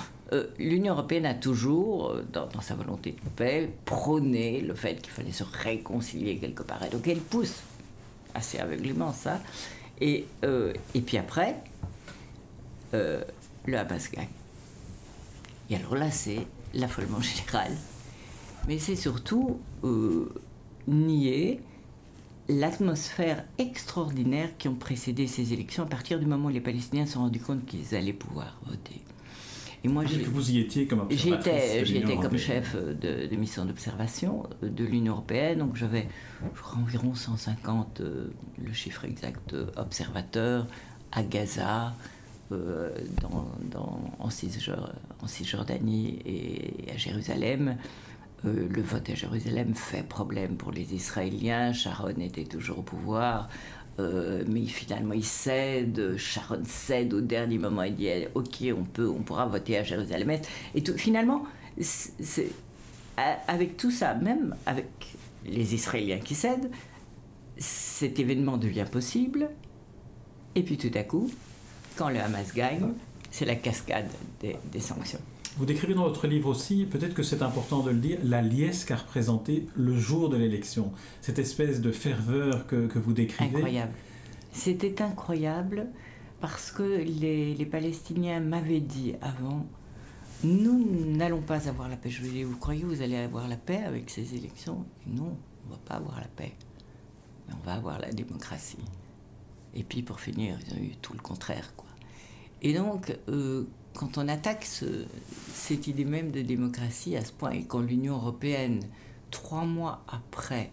l'Union 0.58 0.94
européenne 0.94 1.26
a 1.26 1.34
toujours, 1.34 2.14
dans, 2.32 2.48
sa 2.62 2.74
volonté 2.74 3.10
de 3.12 3.28
paix, 3.36 3.70
prôné 3.84 4.62
le 4.62 4.74
fait 4.74 5.02
qu'il 5.02 5.12
fallait 5.12 5.32
se 5.32 5.44
réconcilier 5.44 6.38
quelque 6.38 6.62
part. 6.62 6.82
Et 6.82 6.88
donc 6.88 7.06
elle 7.06 7.20
pousse 7.20 7.60
assez 8.34 8.58
aveuglément 8.58 9.12
ça. 9.12 9.38
Et, 10.02 10.26
euh, 10.44 10.72
et 10.96 11.00
puis 11.00 11.16
après, 11.16 11.54
euh, 12.92 13.22
le 13.66 13.72
gagne. 13.72 14.26
Et 15.70 15.76
alors 15.76 15.94
là, 15.94 16.10
c'est 16.10 16.44
l'affolement 16.74 17.20
général. 17.20 17.70
Mais 18.66 18.80
c'est 18.80 18.96
surtout 18.96 19.60
euh, 19.84 20.28
nier 20.88 21.60
l'atmosphère 22.48 23.44
extraordinaire 23.58 24.48
qui 24.58 24.66
ont 24.66 24.74
précédé 24.74 25.28
ces 25.28 25.52
élections 25.52 25.84
à 25.84 25.86
partir 25.86 26.18
du 26.18 26.26
moment 26.26 26.46
où 26.46 26.52
les 26.52 26.60
Palestiniens 26.60 27.06
se 27.06 27.12
sont 27.12 27.20
rendus 27.20 27.38
compte 27.38 27.64
qu'ils 27.64 27.94
allaient 27.94 28.12
pouvoir 28.12 28.58
voter. 28.66 29.00
Et 29.84 29.88
moi, 29.88 30.04
que 30.04 30.30
vous 30.30 30.50
y 30.50 30.60
étiez 30.60 30.86
comme 30.86 31.06
J'étais, 31.10 31.84
j'étais 31.84 32.16
comme 32.16 32.36
chef 32.36 32.76
de, 32.76 33.26
de 33.26 33.36
mission 33.36 33.64
d'observation 33.64 34.44
de 34.62 34.84
l'Union 34.84 35.14
européenne, 35.14 35.58
donc 35.58 35.74
j'avais, 35.76 36.06
je 36.54 36.60
crois, 36.60 36.78
environ 36.80 37.14
150, 37.14 38.00
euh, 38.00 38.30
le 38.64 38.72
chiffre 38.72 39.04
exact, 39.04 39.56
observateurs 39.76 40.66
à 41.10 41.22
Gaza, 41.24 41.94
euh, 42.52 42.90
dans, 43.20 43.46
dans, 43.70 44.00
en, 44.18 44.30
Cisjordanie 44.30 46.18
et 46.26 46.90
à 46.92 46.96
Jérusalem. 46.96 47.76
Euh, 48.44 48.68
le 48.68 48.82
vote 48.82 49.08
à 49.08 49.14
Jérusalem 49.14 49.74
fait 49.74 50.02
problème 50.02 50.56
pour 50.56 50.72
les 50.72 50.94
Israéliens. 50.94 51.72
Sharon 51.72 52.18
était 52.20 52.44
toujours 52.44 52.80
au 52.80 52.82
pouvoir. 52.82 53.48
Euh, 54.00 54.42
mais 54.48 54.64
finalement, 54.64 55.14
il 55.14 55.24
cède. 55.24 56.16
Sharon 56.16 56.62
cède 56.64 57.12
au 57.12 57.20
dernier 57.20 57.58
moment. 57.58 57.82
Il 57.82 57.94
dit 57.94 58.08
Ok, 58.34 58.64
on, 58.76 58.84
peut, 58.84 59.08
on 59.08 59.22
pourra 59.22 59.46
voter 59.46 59.78
à 59.78 59.82
Jérusalem. 59.82 60.38
Et 60.74 60.82
tout, 60.82 60.96
finalement, 60.96 61.44
avec 63.46 63.76
tout 63.76 63.90
ça, 63.90 64.14
même 64.14 64.56
avec 64.66 64.88
les 65.44 65.74
Israéliens 65.74 66.18
qui 66.18 66.34
cèdent, 66.34 66.70
cet 67.56 68.18
événement 68.18 68.56
devient 68.56 68.86
possible. 68.90 69.50
Et 70.54 70.62
puis 70.62 70.76
tout 70.76 70.90
à 70.94 71.02
coup, 71.02 71.30
quand 71.96 72.08
le 72.08 72.20
Hamas 72.20 72.52
gagne, 72.54 72.92
c'est 73.30 73.44
la 73.44 73.56
cascade 73.56 74.08
des, 74.40 74.80
sanctions. 74.80 75.20
Vous 75.58 75.66
décrivez 75.66 75.94
dans 75.94 76.04
votre 76.04 76.26
livre 76.26 76.48
aussi, 76.48 76.86
peut-être 76.86 77.14
que 77.14 77.22
c'est 77.22 77.42
important 77.42 77.82
de 77.82 77.90
le 77.90 77.98
dire, 77.98 78.18
la 78.24 78.40
liesse 78.40 78.84
qu'a 78.84 78.96
représenté 78.96 79.66
le 79.76 79.96
jour 79.96 80.30
de 80.30 80.36
l'élection. 80.36 80.92
Cette 81.20 81.38
espèce 81.38 81.80
de 81.80 81.92
ferveur 81.92 82.66
que, 82.66 82.86
que 82.86 82.98
vous 82.98 83.12
décrivez. 83.12 83.56
Incroyable. 83.56 83.92
C'était 84.52 85.02
incroyable 85.02 85.88
parce 86.40 86.72
que 86.72 86.82
les, 86.82 87.54
les 87.54 87.66
Palestiniens 87.66 88.40
m'avaient 88.40 88.80
dit 88.80 89.14
avant, 89.20 89.66
nous 90.42 91.06
n'allons 91.06 91.42
pas 91.42 91.68
avoir 91.68 91.88
la 91.88 91.96
paix. 91.96 92.10
Je 92.10 92.22
lui 92.22 92.28
ai 92.28 92.32
dit, 92.32 92.42
vous 92.44 92.56
croyez 92.56 92.82
vous 92.82 93.02
allez 93.02 93.16
avoir 93.16 93.46
la 93.46 93.56
paix 93.56 93.82
avec 93.84 94.10
ces 94.10 94.34
élections? 94.34 94.84
Non, 95.06 95.36
on 95.64 95.68
ne 95.68 95.74
va 95.74 95.80
pas 95.84 95.94
avoir 95.94 96.18
la 96.18 96.28
paix. 96.28 96.52
Mais 97.46 97.54
on 97.60 97.64
va 97.64 97.74
avoir 97.74 98.00
la 98.00 98.10
démocratie. 98.10 98.78
Et 99.74 99.84
puis 99.84 100.02
pour 100.02 100.18
finir, 100.18 100.58
ils 100.66 100.74
ont 100.74 100.82
eu 100.82 100.96
tout 101.00 101.12
le 101.12 101.20
contraire. 101.20 101.74
Quoi. 101.76 101.90
Et 102.62 102.74
donc, 102.74 103.16
euh, 103.28 103.64
quand 103.94 104.18
on 104.18 104.28
attaque 104.28 104.66
cette 105.52 105.86
idée 105.86 106.04
même 106.04 106.30
de 106.30 106.42
démocratie 106.42 107.16
à 107.16 107.24
ce 107.24 107.32
point, 107.32 107.50
et 107.50 107.64
quand 107.64 107.80
l'Union 107.80 108.14
européenne, 108.14 108.80
trois 109.30 109.64
mois 109.64 110.02
après 110.08 110.70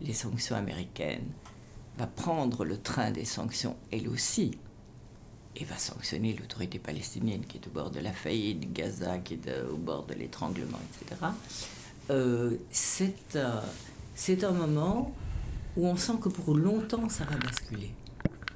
les 0.00 0.12
sanctions 0.12 0.56
américaines, 0.56 1.30
va 1.96 2.06
prendre 2.06 2.64
le 2.64 2.76
train 2.76 3.10
des 3.10 3.24
sanctions, 3.24 3.76
elle 3.92 4.08
aussi, 4.08 4.58
et 5.56 5.64
va 5.64 5.78
sanctionner 5.78 6.34
l'autorité 6.34 6.78
palestinienne 6.78 7.44
qui 7.46 7.58
est 7.58 7.66
au 7.68 7.70
bord 7.70 7.90
de 7.90 8.00
la 8.00 8.12
faillite, 8.12 8.72
Gaza 8.72 9.18
qui 9.18 9.34
est 9.34 9.48
au 9.72 9.76
bord 9.76 10.04
de 10.06 10.14
l'étranglement, 10.14 10.80
etc., 11.02 11.20
euh, 12.10 12.56
euh, 13.36 13.60
c'est 14.14 14.44
un 14.44 14.50
moment 14.50 15.14
où 15.76 15.86
on 15.86 15.96
sent 15.96 16.14
que 16.20 16.28
pour 16.28 16.54
longtemps 16.54 17.08
ça 17.08 17.24
va 17.24 17.36
basculer. 17.36 17.90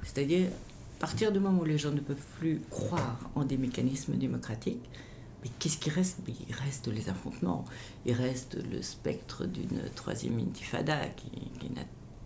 C'est-à-dire, 0.03 0.49
à 0.99 1.00
partir 1.00 1.31
du 1.31 1.38
moment 1.38 1.61
où 1.61 1.64
les 1.64 1.78
gens 1.78 1.93
ne 1.93 2.00
peuvent 2.00 2.26
plus 2.40 2.61
croire 2.71 3.31
en 3.37 3.45
des 3.45 3.57
mécanismes 3.57 4.14
démocratiques, 4.14 4.83
mais 5.45 5.50
qu'est-ce 5.61 5.78
qui 5.78 5.90
reste? 5.90 6.19
Il 6.26 6.52
reste 6.52 6.88
les 6.88 7.09
affrontements, 7.09 7.64
il 8.05 8.14
reste 8.14 8.59
le 8.73 8.83
spectre 8.83 9.47
d'une 9.47 9.81
troisième 9.95 10.40
intifada 10.40 10.99
qui, 11.11 11.71
n'a 11.71 11.83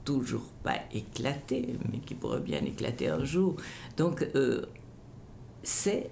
toujours 0.06 0.46
pas 0.62 0.78
éclaté, 0.90 1.76
mais 1.92 1.98
qui 1.98 2.14
pourrait 2.14 2.40
bien 2.40 2.64
éclater 2.64 3.08
un 3.08 3.24
jour. 3.24 3.56
Donc, 3.98 4.26
euh, 4.34 4.64
c'est 5.62 6.08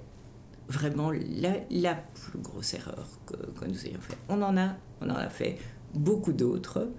vraiment 0.69 1.13
la, 1.13 1.95
plus 1.95 2.41
grosse 2.41 2.75
erreur 2.75 3.09
que, 3.25 3.65
nous 3.65 3.87
ayons 3.87 4.01
faite. 4.03 4.19
On 4.29 4.43
en 4.43 4.59
a, 4.59 4.77
on 5.01 5.09
en 5.09 5.17
a 5.17 5.31
fait 5.31 5.57
beaucoup 5.95 6.35
d'autres, 6.35 6.91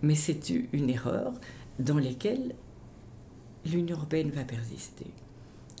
mais 0.00 0.14
c'est 0.14 0.48
une 0.48 0.90
erreur 0.90 1.32
dans 1.80 1.98
laquelle 1.98 2.54
l'Union 3.66 3.96
européenne 3.96 4.30
va 4.30 4.44
persister. 4.44 5.06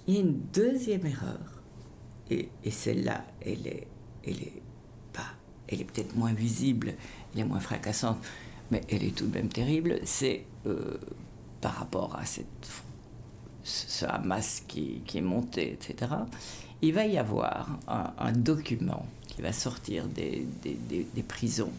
Il 0.06 0.14
y 0.14 0.16
a 0.18 0.20
une 0.20 0.40
deuxième 0.52 1.06
erreur, 1.06 1.62
et, 2.30 2.48
celle-là, 2.70 3.24
elle 3.40 3.66
est, 3.66 3.86
elle 4.24 4.40
est 4.40 4.62
pas, 5.12 5.34
elle 5.68 5.82
est 5.82 5.84
peut-être 5.84 6.16
moins 6.16 6.32
visible, 6.32 6.94
elle 7.34 7.40
est 7.40 7.44
moins 7.44 7.60
fracassante, 7.60 8.18
mais 8.70 8.80
elle 8.88 9.04
est 9.04 9.14
tout 9.14 9.26
de 9.26 9.34
même 9.34 9.48
terrible, 9.48 10.00
c'est 10.04 10.44
euh, 10.66 10.96
par 11.60 11.74
rapport 11.74 12.16
à 12.16 12.24
cette, 12.24 12.46
ce 13.64 14.06
Hamas 14.06 14.62
qui, 14.66 15.02
qui, 15.04 15.18
est 15.18 15.22
monté, 15.22 15.72
etc. 15.72 16.12
Il 16.80 16.94
va 16.94 17.06
y 17.06 17.18
avoir 17.18 17.78
un, 17.86 18.32
document 18.32 19.06
qui 19.28 19.42
va 19.42 19.52
sortir 19.52 20.06
des, 20.08 20.46
des, 20.62 20.76
des 21.14 21.22
prisons 21.22 21.72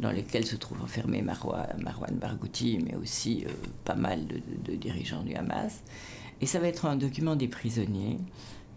dans 0.00 0.10
lesquels 0.10 0.46
se 0.46 0.56
trouvent 0.56 0.82
enfermés 0.82 1.22
Marwan, 1.22 2.16
Barghouti, 2.20 2.78
mais 2.84 2.96
aussi 2.96 3.44
euh, 3.46 3.50
pas 3.84 3.94
mal 3.94 4.26
de, 4.26 4.74
dirigeants 4.74 5.22
du 5.22 5.34
Hamas. 5.34 5.82
Et 6.40 6.46
ça 6.46 6.58
va 6.58 6.68
être 6.68 6.86
un 6.86 6.96
document 6.96 7.36
des 7.36 7.48
prisonniers 7.48 8.18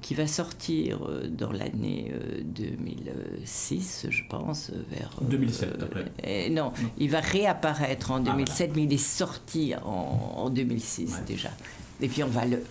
qui 0.02 0.14
va 0.14 0.28
sortir 0.28 1.04
euh, 1.06 1.28
dans 1.28 1.52
l'année 1.52 2.14
2006, 2.46 4.06
euh, 4.06 4.12
je 4.12 4.24
pense, 4.30 4.72
vers... 4.92 5.10
2007, 5.22 5.82
après. 5.82 6.50
non, 6.52 6.72
il 7.00 7.10
va 7.10 7.20
réapparaître 7.20 8.12
en 8.12 8.20
2007, 8.20 8.70
ah, 8.70 8.74
mais 8.76 8.84
il 8.84 8.94
est 8.94 8.98
sorti 8.98 9.74
en, 9.84 10.50
2006 10.52 11.24
déjà. 11.26 11.50
Et 12.00 12.08
puis 12.08 12.24
on 12.24 12.28
va 12.28 12.46
le... 12.46 12.64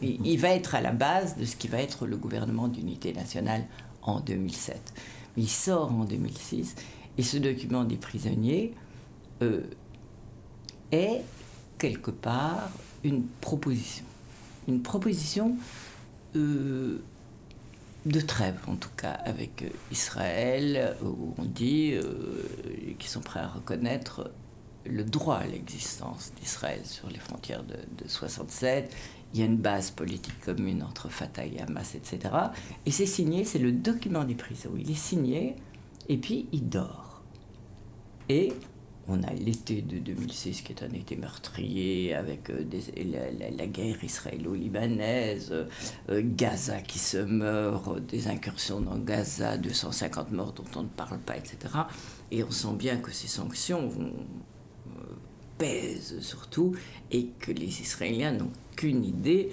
il, 0.00 0.38
va 0.38 0.48
être 0.48 0.74
à 0.74 0.80
la 0.80 0.92
base 0.92 1.36
de 1.36 1.44
ce 1.44 1.54
qui 1.54 1.68
va 1.68 1.82
être 1.82 2.06
le 2.06 2.16
gouvernement 2.16 2.66
d'unité 2.66 3.12
nationale 3.12 3.66
en 4.02 4.20
2007. 4.20 4.94
il 5.36 5.48
sort 5.50 5.92
en 5.92 6.04
2006 6.04 6.74
et 7.20 7.22
ce 7.22 7.36
document 7.36 7.84
des 7.84 7.98
prisonniers 7.98 8.72
euh, 9.42 9.60
est 10.90 11.20
quelque 11.76 12.10
part 12.10 12.70
une 13.04 13.26
proposition. 13.42 14.06
Une 14.66 14.80
proposition 14.80 15.54
euh, 16.34 17.02
de 18.06 18.20
trêve, 18.22 18.56
en 18.68 18.76
tout 18.76 18.88
cas, 18.96 19.10
avec 19.10 19.70
Israël, 19.92 20.96
où 21.04 21.34
on 21.36 21.44
dit 21.44 21.92
euh, 21.92 22.42
qu'ils 22.98 23.10
sont 23.10 23.20
prêts 23.20 23.40
à 23.40 23.48
reconnaître 23.48 24.30
le 24.86 25.04
droit 25.04 25.36
à 25.36 25.46
l'existence 25.46 26.32
d'Israël 26.40 26.80
sur 26.86 27.10
les 27.10 27.18
frontières 27.18 27.64
de, 27.64 27.76
de 28.02 28.08
67. 28.08 28.96
Il 29.34 29.40
y 29.40 29.42
a 29.42 29.46
une 29.46 29.58
base 29.58 29.90
politique 29.90 30.40
commune 30.40 30.82
entre 30.82 31.10
Fatah 31.10 31.44
et 31.44 31.60
Hamas, 31.60 31.94
etc. 31.94 32.34
Et 32.86 32.90
c'est 32.90 33.04
signé, 33.04 33.44
c'est 33.44 33.58
le 33.58 33.72
document 33.72 34.24
des 34.24 34.34
prisons. 34.34 34.72
Il 34.78 34.90
est 34.90 34.94
signé, 34.94 35.56
et 36.08 36.16
puis 36.16 36.48
il 36.52 36.66
dort. 36.66 37.09
Et 38.30 38.52
on 39.08 39.24
a 39.24 39.32
l'été 39.32 39.82
de 39.82 39.98
2006 39.98 40.62
qui 40.62 40.72
est 40.72 40.84
un 40.84 40.92
été 40.92 41.16
meurtrier 41.16 42.14
avec 42.14 42.48
euh, 42.48 42.64
la, 43.58 43.66
guerre 43.66 44.04
israélo-libanaise, 44.04 45.52
euh, 46.10 46.22
Gaza 46.24 46.80
qui 46.80 47.00
se 47.00 47.16
meurt, 47.16 47.98
des 48.06 48.28
incursions 48.28 48.80
dans 48.80 48.98
Gaza, 48.98 49.56
250 49.56 50.30
morts 50.30 50.52
dont 50.52 50.62
on 50.76 50.82
ne 50.84 50.88
parle 50.88 51.18
pas, 51.18 51.36
etc. 51.36 51.58
Et 52.30 52.44
on 52.44 52.52
sent 52.52 52.74
bien 52.78 52.98
que 52.98 53.10
ces 53.10 53.26
sanctions 53.26 53.88
vont, 53.88 54.12
euh, 54.12 55.00
pèsent 55.58 56.20
surtout 56.20 56.76
et 57.10 57.30
que 57.40 57.50
les 57.50 57.80
Israéliens 57.80 58.30
n'ont 58.30 58.52
qu'une 58.76 59.04
idée, 59.04 59.50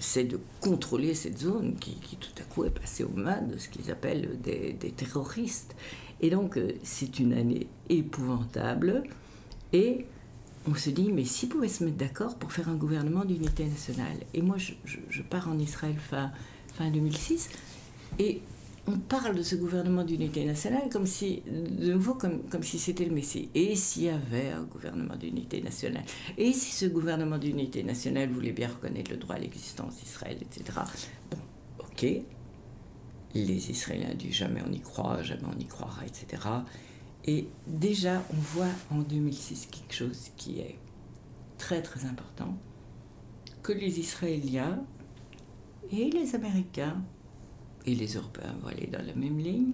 c'est 0.00 0.24
de 0.24 0.40
contrôler 0.60 1.14
cette 1.14 1.38
zone 1.38 1.76
qui, 1.76 1.94
tout 2.16 2.34
à 2.40 2.42
coup 2.52 2.64
est 2.64 2.70
passée 2.70 3.04
aux 3.04 3.16
mains 3.16 3.42
de 3.42 3.58
ce 3.58 3.68
qu'ils 3.68 3.92
appellent 3.92 4.40
des, 4.42 4.72
des 4.72 4.90
terroristes. 4.90 5.76
Et 6.20 6.30
donc, 6.30 6.56
euh, 6.56 6.72
c'est 6.82 7.18
une 7.18 7.32
année 7.32 7.68
épouvantable. 7.88 9.04
Et 9.72 10.06
on 10.66 10.74
se 10.74 10.90
dit, 10.90 11.12
mais 11.12 11.24
s'ils 11.24 11.48
pouvaient 11.48 11.68
se 11.68 11.84
mettre 11.84 11.96
d'accord 11.96 12.36
pour 12.36 12.52
faire 12.52 12.68
un 12.68 12.74
gouvernement 12.74 13.24
d'unité 13.24 13.64
nationale. 13.64 14.18
Et 14.34 14.42
moi, 14.42 14.56
je, 14.58 15.22
pars 15.22 15.48
en 15.48 15.58
Israël 15.58 15.96
fin, 15.98 16.30
fin 16.74 16.90
2006. 16.90 17.50
Et 18.18 18.40
on 18.86 18.98
parle 18.98 19.36
de 19.36 19.42
ce 19.42 19.54
gouvernement 19.54 20.02
d'unité 20.02 20.44
nationale 20.44 20.88
comme 20.90 21.06
si, 21.06 21.42
de 21.46 21.92
nouveau, 21.92 22.14
comme, 22.14 22.42
comme 22.44 22.62
si 22.62 22.78
c'était 22.78 23.04
le 23.04 23.14
Messie. 23.14 23.50
Et 23.54 23.76
s'il 23.76 24.04
y 24.04 24.08
avait 24.08 24.48
un 24.48 24.62
gouvernement 24.62 25.16
d'unité 25.16 25.60
nationale? 25.60 26.04
Et 26.38 26.52
si 26.52 26.72
ce 26.72 26.86
gouvernement 26.86 27.38
d'unité 27.38 27.82
nationale 27.82 28.30
voulait 28.30 28.52
bien 28.52 28.68
reconnaître 28.68 29.10
le 29.10 29.18
droit 29.18 29.36
à 29.36 29.38
l'existence 29.38 29.96
d'Israël, 29.96 30.38
etc. 30.40 30.78
Bon, 31.30 31.38
ok, 31.80 32.06
les 33.34 33.70
Israéliens 33.70 34.14
disent 34.14 34.34
jamais 34.34 34.62
on 34.66 34.72
y 34.72 34.80
croit, 34.80 35.22
jamais 35.22 35.46
on 35.54 35.58
y 35.58 35.66
croira, 35.66 36.04
etc. 36.06 36.42
Et 37.24 37.48
déjà, 37.66 38.22
on 38.32 38.36
voit 38.36 38.72
en 38.90 38.98
2006 38.98 39.68
quelque 39.70 39.94
chose 39.94 40.30
qui 40.36 40.60
est 40.60 40.78
très 41.58 41.82
très 41.82 42.06
important, 42.06 42.56
que 43.62 43.72
les 43.72 44.00
Israéliens 44.00 44.82
et 45.90 46.10
les 46.10 46.34
Américains 46.34 47.02
et 47.84 47.94
les 47.94 48.14
Européens 48.14 48.54
vont 48.60 48.68
aller 48.68 48.86
dans 48.86 49.04
la 49.04 49.14
même 49.14 49.38
ligne, 49.38 49.72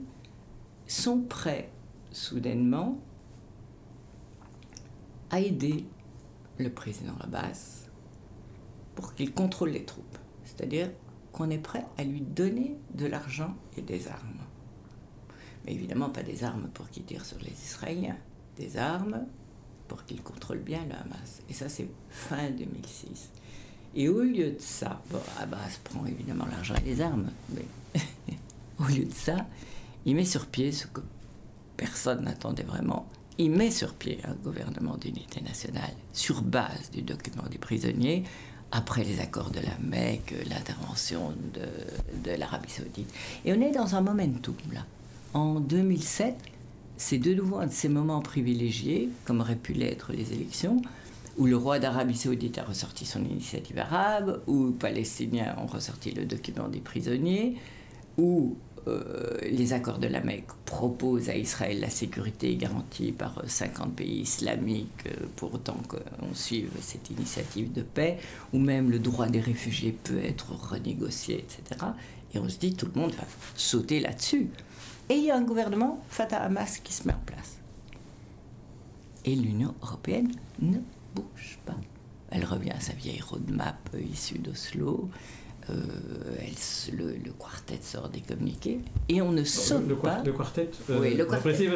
sont 0.87 1.21
prêts 1.21 1.71
soudainement 2.11 2.99
à 5.31 5.41
aider 5.41 5.85
le 6.59 6.71
président 6.71 7.15
Abbas 7.21 7.89
pour 8.95 9.15
qu'il 9.15 9.33
contrôle 9.33 9.71
les 9.71 9.85
troupes. 9.85 10.19
C'est-à-dire 10.45 10.91
qu'on 11.35 11.51
est 11.51 11.59
prêt 11.59 11.85
à 11.99 12.05
lui 12.05 12.21
donner 12.21 12.79
de 12.95 13.07
l'argent 13.07 13.55
et 13.77 13.83
des 13.83 14.07
armes. 14.07 14.39
Mais 15.67 15.75
évidemment 15.75 16.09
pas 16.09 16.23
des 16.23 16.45
armes 16.45 16.69
pour 16.73 16.89
qu'il 16.89 17.03
tire 17.05 17.25
sur 17.25 17.39
les 17.41 17.53
Israéliens, 17.53 18.17
des 18.57 18.77
armes 18.77 19.27
pour 19.89 20.05
qu'il 20.05 20.23
contrôle 20.23 20.61
bien 20.61 20.85
le 20.85 20.95
Hamas. 20.95 21.43
Et 21.51 21.53
ça 21.53 21.69
c'est 21.69 21.89
fin 22.09 22.51
2006. 22.51 23.31
Et 23.97 24.09
au 24.09 24.23
lieu 24.23 24.53
de 24.53 24.61
ça, 24.61 25.03
bon, 25.11 25.19
Abbas 25.41 25.79
prend 25.83 26.07
évidemment 26.07 26.47
l'argent 26.47 26.75
et 26.77 26.89
les 26.89 27.01
armes, 27.01 27.31
mais 27.51 28.01
au 28.79 28.85
lieu 28.85 29.05
de 29.05 29.13
ça, 29.13 29.37
il 30.07 30.15
met 30.15 30.25
sur 30.25 30.47
pied 30.47 30.71
ce 30.71 30.87
que 30.87 31.01
personne 31.77 32.25
n'attendait 32.25 32.63
vraiment. 32.63 33.09
Il 33.39 33.51
met 33.51 33.73
sur 33.73 33.95
pied 33.95 34.21
un 34.25 34.35
gouvernement 34.35 34.97
d'unité 34.97 35.41
nationale 35.41 35.95
sur 36.13 36.43
base 36.43 36.93
du 36.93 37.03
document 37.03 37.45
des 37.51 37.59
prisonniers 37.59 38.23
après 38.75 39.05
les 39.05 39.21
accords 39.21 39.51
de 39.51 39.61
la 39.61 39.79
Mecque, 39.81 40.35
l'intervention 40.51 41.33
de, 41.55 42.31
l'Arabie 42.37 42.71
saoudite. 42.71 43.09
Et 43.45 43.53
on 43.53 43.61
est 43.61 43.71
dans 43.71 43.95
un 43.95 44.01
momentum 44.01 44.57
là. 44.73 44.85
En 45.33 45.61
2007, 45.61 46.35
c'est 46.97 47.19
de 47.19 47.35
nouveau 47.35 47.59
un 47.59 47.67
de 47.67 47.73
ces 47.73 47.89
moments 47.89 48.21
privilégiés, 48.21 49.09
comme 49.25 49.41
auraient 49.41 49.55
pu 49.55 49.73
l'être 49.73 50.13
les 50.13 50.33
élections, 50.33 50.83
où 51.39 51.47
le 51.47 51.57
roi 51.57 51.79
d'Arabie 51.79 52.17
saoudite 52.17 52.59
a 52.59 52.65
ressorti 52.65 53.07
son 53.07 53.25
initiative 53.25 53.79
arabe, 53.79 54.43
où 54.49 54.67
les 54.67 54.73
Palestiniens 54.73 55.57
ont 55.63 55.67
ressorti 55.67 56.11
le 56.11 56.25
document 56.25 56.69
des 56.69 56.81
prisonniers, 56.81 57.57
où 58.19 58.57
euh, 58.87 59.39
les 59.43 59.73
accords 59.73 59.99
de 59.99 60.07
la 60.07 60.21
Mecque 60.21 60.53
proposent 60.67 61.31
à 61.31 61.37
Israël 61.37 61.81
la 61.81 61.89
sécurité 61.89 62.55
garantie 62.57 63.13
par 63.13 63.43
50 63.47 63.95
pays 63.95 64.21
islamiques 64.21 65.07
euh, 65.07 65.27
pour 65.37 65.55
autant 65.55 65.79
qu'on 65.89 66.35
suive 66.35 66.71
cette 66.81 67.11
initiative 67.11 67.73
de 67.73 67.83
paix, 67.83 68.19
ou 68.53 68.59
même 68.59 68.91
le 68.91 68.99
droit 68.99 69.27
des 69.27 69.41
réfugiés 69.41 69.93
peut 69.93 70.23
être 70.23 70.53
renégocié, 70.53 71.39
etc. 71.39 71.87
Et 72.35 72.39
on 72.39 72.49
se 72.49 72.59
dit 72.59 72.75
tout 72.75 72.89
le 72.95 73.01
monde 73.01 73.13
va 73.13 73.25
sauter 73.55 74.01
là-dessus. 74.01 74.49
Et 75.09 75.15
il 75.15 75.25
y 75.25 75.31
a 75.31 75.37
un 75.37 75.43
gouvernement 75.43 76.03
Fatah 76.09 76.43
Hamas 76.43 76.79
qui 76.79 76.93
se 76.93 77.07
met 77.07 77.15
en 77.15 77.23
place. 77.25 77.59
Et 79.25 79.35
l'Union 79.35 79.75
européenne 79.83 80.33
ne 80.61 80.79
bouge 81.15 81.59
pas. 81.65 81.77
Elle 82.31 82.45
revient 82.45 82.73
à 82.73 82.81
sa 82.81 82.93
vieille 82.93 83.21
roadmap 83.21 83.79
issue 84.13 84.39
d'Oslo. 84.39 85.09
Euh, 85.71 85.75
le, 86.93 87.33
quartet 87.39 87.79
sort 87.81 88.11
des 88.11 88.21
communiqués 88.21 88.81
et 89.09 89.23
on 89.23 89.33
ne 89.33 89.45
saute 89.45 89.89
le, 89.89 89.95
pas. 89.95 90.23
Le 90.25 90.33
quartet, 90.33 90.69
euh, 90.91 90.99
oui, 91.01 91.15
le 91.15 91.25
quartet. 91.25 91.69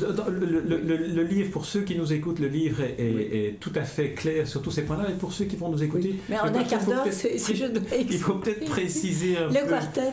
le, 0.00 1.22
livre, 1.22 1.50
pour 1.50 1.66
ceux 1.66 1.82
qui 1.82 1.94
nous 1.96 2.10
écoutent, 2.12 2.38
le 2.38 2.48
livre 2.48 2.80
est, 2.80 3.56
tout 3.60 3.72
à 3.74 3.82
fait 3.82 4.12
clair 4.12 4.48
sur 4.48 4.62
tous 4.62 4.70
ces 4.70 4.82
points-là. 4.82 5.10
Et 5.10 5.14
pour 5.14 5.32
ceux 5.32 5.44
qui 5.44 5.56
vont 5.56 5.68
nous 5.68 5.82
écouter, 5.82 6.16
mais 6.30 6.38
en 6.38 6.46
un 6.46 6.64
quart 6.64 6.84
d'heure, 6.86 7.06
c'est 7.10 7.36
Il 8.10 8.18
faut 8.18 8.34
peut-être 8.34 8.64
préciser 8.64 9.36
un 9.36 9.48
le 9.48 9.54
peu. 9.54 9.60
Le 9.60 9.68
quartet, 9.68 10.12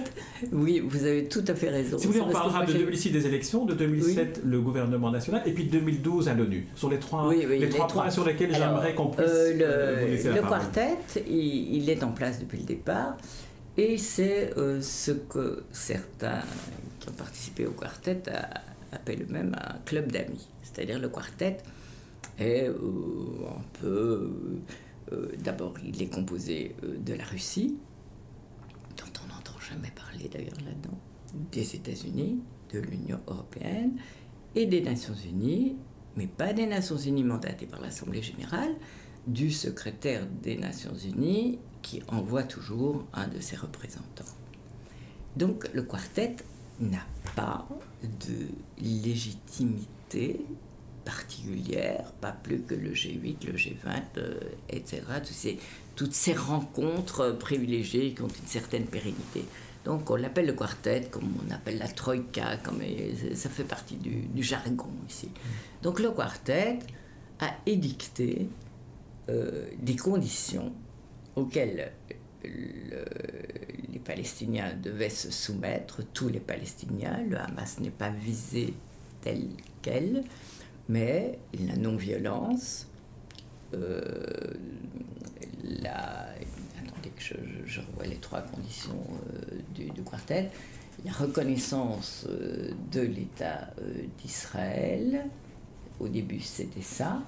oui, 0.52 0.82
vous 0.86 1.06
avez 1.06 1.26
tout 1.26 1.44
à 1.48 1.56
fait 1.56 1.70
raison. 1.70 1.98
Si 1.98 2.08
vous 2.08 2.14
voulez, 2.14 2.26
on 2.26 2.32
parlera 2.32 2.66
de 2.66 2.74
2006 2.74 3.12
des 3.12 3.26
élections, 3.26 3.66
de 3.66 3.74
2007 3.74 4.42
le 4.44 4.60
gouvernement 4.60 5.12
national, 5.12 5.42
et 5.46 5.52
puis 5.54 5.66
de 5.66 5.72
2012 5.72 6.28
à 6.28 6.34
l'ONU. 6.34 6.68
Sur 6.76 6.90
les 6.90 7.00
trois, 7.00 7.34
les, 7.34 7.70
trois, 7.70 7.88
points 7.88 8.10
sur 8.10 8.26
lesquels 8.26 8.54
j'aimerais 8.54 8.94
qu'on 8.94 9.08
puisse. 9.08 9.26
Euh, 9.30 10.18
le, 10.36 10.42
quartet, 10.42 10.98
il 11.30 11.90
est 11.90 12.04
en 12.04 12.12
place 12.12 12.40
depuis 12.40 12.58
le 12.58 12.66
départ 12.66 12.89
et 13.78 13.98
c'est 13.98 14.58
euh, 14.58 14.82
ce 14.82 15.12
que 15.12 15.64
certains 15.72 16.42
qui 17.00 17.10
ont 17.10 17.14
participé 17.14 17.66
au 17.66 17.72
quartet 17.72 18.22
appellent 18.92 19.24
eux-mêmes 19.24 19.56
un 19.56 19.78
club 19.86 20.12
d'amis. 20.12 20.50
C'est-à-dire 20.64 21.00
le 21.00 21.10
quartet 21.10 21.58
est 22.38 22.68
euh, 22.68 22.76
un 23.48 23.80
peu... 23.80 24.32
Euh, 25.12 25.32
d'abord, 25.44 25.74
il 25.84 26.02
est 26.02 26.14
composé 26.14 26.76
de 26.84 27.14
la 27.14 27.24
Russie, 27.24 27.78
dont 28.98 29.12
on 29.24 29.34
n'entend 29.34 29.60
jamais 29.60 29.92
parler 29.92 30.30
d'ailleurs 30.30 30.60
là-dedans, 30.66 31.00
des 31.52 31.76
États-Unis, 31.76 32.40
de 32.74 32.80
l'Union 32.80 33.20
européenne 33.28 33.94
et 34.56 34.66
des 34.66 34.82
Nations 34.82 35.16
Unies, 35.16 35.78
mais 36.16 36.28
pas 36.28 36.54
des 36.54 36.68
Nations 36.68 36.98
Unies 36.98 37.24
mandatées 37.24 37.66
par 37.66 37.82
l'Assemblée 37.82 38.22
générale, 38.22 38.76
du 39.26 39.52
secrétaire 39.52 40.28
des 40.44 40.58
Nations 40.58 40.94
Unies 40.94 41.60
qui 41.82 42.02
envoie 42.08 42.44
toujours 42.44 43.06
un 43.14 43.28
de 43.28 43.40
ses 43.40 43.56
représentants. 43.56 44.26
Donc 45.36 45.70
le 45.74 45.84
quartet 45.84 46.36
n'a 46.80 47.06
pas 47.36 47.68
de 48.04 48.48
légitimité 48.82 50.46
particulière, 51.06 52.12
pas 52.22 52.32
plus 52.32 52.62
que 52.62 52.76
le 52.76 52.92
G8, 52.92 53.48
le 53.48 53.54
G20, 53.54 54.02
euh, 54.18 54.40
etc. 54.70 55.02
toutes 55.96 56.14
ces 56.14 56.34
rencontres 56.34 57.32
privilégiées 57.32 58.14
qui 58.14 58.22
ont 58.22 58.28
une 58.28 58.48
certaine 58.48 58.86
pérennité. 58.86 59.46
Donc 59.86 60.10
on 60.12 60.16
l'appelle 60.16 60.46
le 60.46 60.54
quartet, 60.54 61.08
comme 61.10 61.34
on 61.46 61.52
appelle 61.52 61.78
la 61.78 61.88
troïka, 61.88 62.58
comme 62.58 62.82
ça 63.34 63.50
fait 63.50 63.64
partie 63.64 63.96
du, 63.96 64.22
du 64.28 64.44
jargon 64.44 64.90
ici. 65.10 65.30
Donc 65.82 66.00
le 66.00 66.12
quartet 66.12 66.80
a 67.40 67.56
édicté 67.66 68.50
euh, 69.30 69.68
des 69.80 69.96
conditions 69.96 70.74
auxquelles 71.40 71.92
les 72.44 74.00
Palestiniens 74.04 74.74
devaient 74.82 75.10
se 75.10 75.32
soumettre, 75.32 76.04
tous 76.14 76.30
les 76.30 76.40
Palestiniens. 76.40 77.20
Le 77.28 77.38
Hamas 77.38 77.80
n'est 77.80 77.90
pas 77.90 78.10
visé 78.10 78.74
tel 79.22 79.48
quel, 79.82 80.24
mais 80.88 81.40
la 81.54 81.76
non-violence, 81.76 82.88
euh, 83.74 84.54
la, 85.64 86.30
attendez 86.80 87.10
que 87.16 87.36
je, 87.66 87.82
revois 87.82 88.06
les 88.06 88.18
trois 88.18 88.42
conditions 88.42 89.06
euh, 89.52 89.60
du, 89.76 90.02
quartet, 90.04 90.50
la 91.06 91.12
reconnaissance 91.12 92.28
de 92.92 93.02
l'État 93.02 93.70
d'Israël, 94.22 95.26
au 96.00 96.08
début 96.08 96.42
c'était 96.42 96.82
ça, 96.82 97.22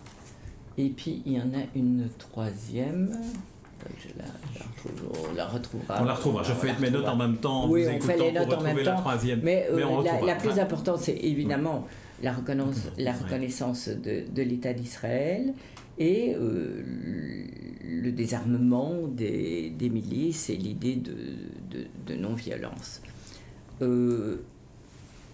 et 0.77 0.89
puis 0.89 1.21
il 1.25 1.33
y 1.33 1.39
en 1.39 1.53
a 1.53 1.63
une 1.75 2.09
troisième. 2.17 3.17
Je 3.97 4.07
la, 4.17 4.25
on 5.29 5.33
la 5.33 5.45
retrouvera. 5.45 6.01
On 6.01 6.05
la 6.05 6.13
retrouvera. 6.13 6.43
Je 6.43 6.53
fais 6.53 6.73
mes 6.79 6.89
notes 6.89 7.07
en 7.07 7.15
même 7.15 7.37
temps. 7.37 7.69
Oui, 7.69 7.85
on 7.87 8.01
fait 8.01 8.17
les 8.17 8.31
notes 8.31 8.53
en 8.53 8.61
même 8.61 8.83
temps. 8.83 8.97
troisième. 8.97 9.41
Mais, 9.43 9.67
euh, 9.71 10.03
la, 10.25 10.35
plus 10.35 10.59
importante, 10.59 10.99
c'est 10.99 11.17
évidemment 11.17 11.87
la 12.21 12.33
reconnaissance, 12.33 12.91
la 12.97 13.13
reconnaissance 13.13 13.89
de, 13.89 14.23
de 14.33 14.41
l'État 14.41 14.73
d'Israël 14.73 15.53
et 15.97 16.35
euh, 16.35 16.83
le 17.83 18.11
désarmement 18.11 19.07
des, 19.07 19.69
des 19.69 19.89
milices 19.89 20.49
et 20.49 20.55
l'idée 20.55 20.95
de, 20.95 21.15
de, 21.69 21.85
de 22.07 22.15
non-violence. 22.15 23.01
Euh, 23.81 24.41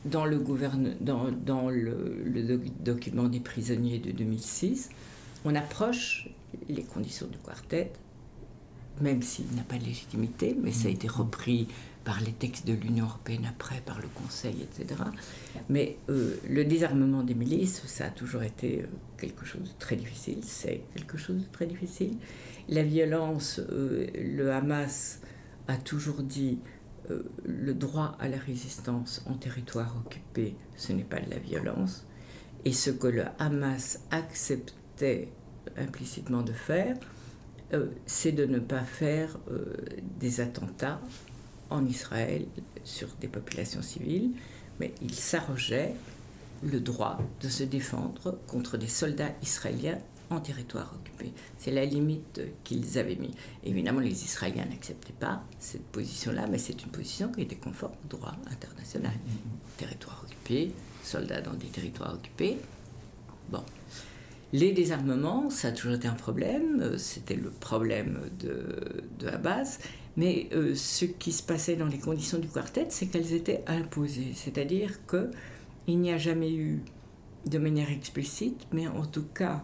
dans 0.06 0.26
le, 0.26 0.38
gouverne, 0.38 0.96
dans, 1.02 1.30
dans 1.32 1.70
le, 1.70 2.24
le, 2.24 2.60
document 2.80 3.28
des 3.28 3.40
prisonniers 3.40 4.00
de 4.00 4.12
2006, 4.12 4.90
on 5.46 5.56
approche 5.56 6.30
les 6.70 6.84
conditions 6.84 7.28
du 7.28 7.38
quartet, 7.38 7.92
même 9.02 9.22
s'il 9.22 9.54
n'a 9.56 9.64
pas 9.64 9.78
de 9.78 9.84
légitimité, 9.86 10.56
mais 10.62 10.72
ça 10.72 10.88
a 10.88 10.92
été 10.92 11.08
repris 11.08 11.68
par 12.08 12.22
les 12.22 12.32
textes 12.32 12.66
de 12.66 12.72
l'Union 12.72 13.04
européenne 13.04 13.46
après, 13.50 13.82
par 13.86 14.00
le 14.00 14.08
Conseil, 14.08 14.56
etc. 14.62 15.02
Mais 15.68 15.98
euh, 16.10 16.38
le 16.50 16.64
désarmement 16.64 17.22
des 17.22 17.34
milices, 17.34 17.86
ça 17.86 18.06
a 18.06 18.10
toujours 18.10 18.44
été 18.44 18.84
euh, 18.84 18.86
quelque 19.18 19.46
chose 19.46 19.64
de 19.64 19.78
très 19.78 19.98
difficile, 19.98 20.40
c'est 20.42 20.84
quelque 20.96 21.18
chose 21.18 21.42
de 21.42 21.52
très 21.52 21.66
difficile. 21.66 22.16
La 22.70 22.84
violence, 22.84 23.60
euh, 23.60 24.08
le 24.16 24.54
Hamas 24.54 25.20
a 25.68 25.76
toujours 25.76 26.24
dit 26.24 26.60
le 27.46 27.74
droit 27.74 28.18
à 28.20 28.28
la 28.28 28.38
résistance 28.38 29.24
en 29.28 29.34
territoire 29.36 29.96
occupé, 30.06 30.56
ce 30.76 30.92
n'est 30.92 31.06
pas 31.06 31.22
de 31.22 31.30
la 31.30 31.40
violence. 31.40 32.06
Et 32.66 32.74
ce 32.74 32.90
que 32.90 33.08
le 33.08 33.24
Hamas 33.40 34.02
accepte 34.12 34.76
implicitement 35.78 36.42
de 36.42 36.52
faire, 36.52 36.98
euh, 37.74 37.88
c'est 38.06 38.32
de 38.32 38.46
ne 38.46 38.60
pas 38.60 38.84
faire 38.84 39.38
euh, 39.52 39.66
des 40.20 40.40
attentats 40.40 41.00
en 41.70 41.86
Israël 41.86 42.46
sur 42.84 43.10
des 43.20 43.28
populations 43.28 43.82
civiles, 43.82 44.32
mais 44.80 44.94
il 45.02 45.14
s'arrogeait 45.14 45.94
le 46.64 46.80
droit 46.80 47.20
de 47.42 47.50
se 47.50 47.64
défendre 47.64 48.40
contre 48.48 48.78
des 48.78 48.88
soldats 48.88 49.32
israéliens 49.42 50.00
en 50.30 50.40
territoire 50.40 50.94
occupé. 50.96 51.32
C'est 51.58 51.72
la 51.72 51.86
limite 51.86 52.42
qu'ils 52.64 52.98
avaient 52.98 53.16
mis. 53.16 53.32
Évidemment, 53.64 54.00
les 54.00 54.24
Israéliens 54.24 54.66
n'acceptaient 54.66 55.14
pas 55.14 55.44
cette 55.60 55.86
position-là, 55.86 56.48
mais 56.48 56.58
c'est 56.58 56.84
une 56.84 56.90
position 56.90 57.32
qui 57.32 57.42
était 57.42 57.56
conforme 57.56 57.94
au 58.06 58.08
droit 58.08 58.36
international. 58.52 59.14
Mm-hmm. 59.14 59.78
Territoire 59.78 60.24
occupé, 60.26 60.74
soldats 61.04 61.42
dans 61.42 61.54
des 61.54 61.68
territoires 61.68 62.14
occupés. 62.14 62.58
Bon, 63.50 63.64
les 64.54 64.72
désarmements, 64.72 65.50
ça 65.50 65.70
a 65.70 65.72
toujours 65.72 65.94
été 65.94 66.08
un 66.08 66.14
problème, 66.14 66.82
euh, 66.82 66.98
c'était 66.98 67.36
le 67.36 67.50
problème 67.50 68.22
de, 68.40 69.04
de 69.20 69.28
Abbas, 69.28 69.80
mais 70.16 70.50
euh, 70.54 70.74
ce 70.74 71.06
qui 71.06 71.32
se 71.32 71.44
passait 71.44 71.76
dans 71.76 71.88
les 71.88 72.00
conditions 72.00 72.40
du 72.40 72.48
quartet, 72.48 72.88
c'est 72.90 73.08
qu'elles 73.08 73.34
étaient 73.34 73.64
imposées, 73.68 74.32
c'est-à-dire 74.34 75.00
qu'il 75.06 76.00
n'y 76.00 76.12
a 76.12 76.18
jamais 76.18 76.54
eu, 76.54 76.82
de 77.46 77.58
manière 77.60 77.92
explicite, 77.92 78.68
mais 78.74 78.88
en 78.88 79.06
tout 79.06 79.26
cas, 79.34 79.64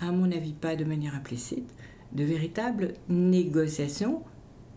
à 0.00 0.12
mon 0.12 0.30
avis 0.32 0.52
pas 0.52 0.76
de 0.76 0.84
manière 0.84 1.14
implicite, 1.14 1.68
de 2.12 2.24
véritables 2.24 2.94
négociations 3.08 4.22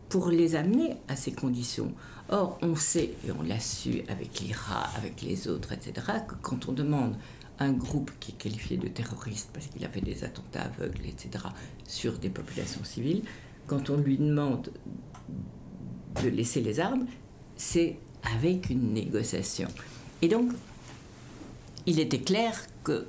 pour 0.09 0.29
les 0.29 0.55
amener 0.55 0.97
à 1.07 1.15
ces 1.15 1.31
conditions. 1.31 1.93
Or, 2.29 2.57
on 2.61 2.75
sait, 2.75 3.11
et 3.27 3.31
on 3.31 3.43
l'a 3.43 3.59
su 3.59 4.01
avec 4.07 4.39
l'IRA, 4.39 4.83
avec 4.97 5.21
les 5.21 5.47
autres, 5.47 5.73
etc., 5.73 6.07
que 6.27 6.35
quand 6.41 6.67
on 6.67 6.71
demande 6.71 7.15
un 7.59 7.71
groupe 7.71 8.11
qui 8.19 8.31
est 8.31 8.35
qualifié 8.35 8.77
de 8.77 8.88
terroriste 8.88 9.49
parce 9.53 9.67
qu'il 9.67 9.85
a 9.85 9.89
fait 9.89 10.01
des 10.01 10.23
attentats 10.23 10.63
aveugles, 10.63 11.05
etc., 11.05 11.45
sur 11.88 12.17
des 12.17 12.29
populations 12.29 12.83
civiles, 12.83 13.23
quand 13.67 13.89
on 13.89 13.97
lui 13.97 14.17
demande 14.17 14.71
de 16.21 16.29
laisser 16.29 16.61
les 16.61 16.79
armes, 16.79 17.05
c'est 17.55 17.97
avec 18.35 18.69
une 18.69 18.93
négociation. 18.93 19.67
Et 20.21 20.27
donc, 20.27 20.51
il 21.85 21.99
était 21.99 22.19
clair 22.19 22.59
que 22.83 23.07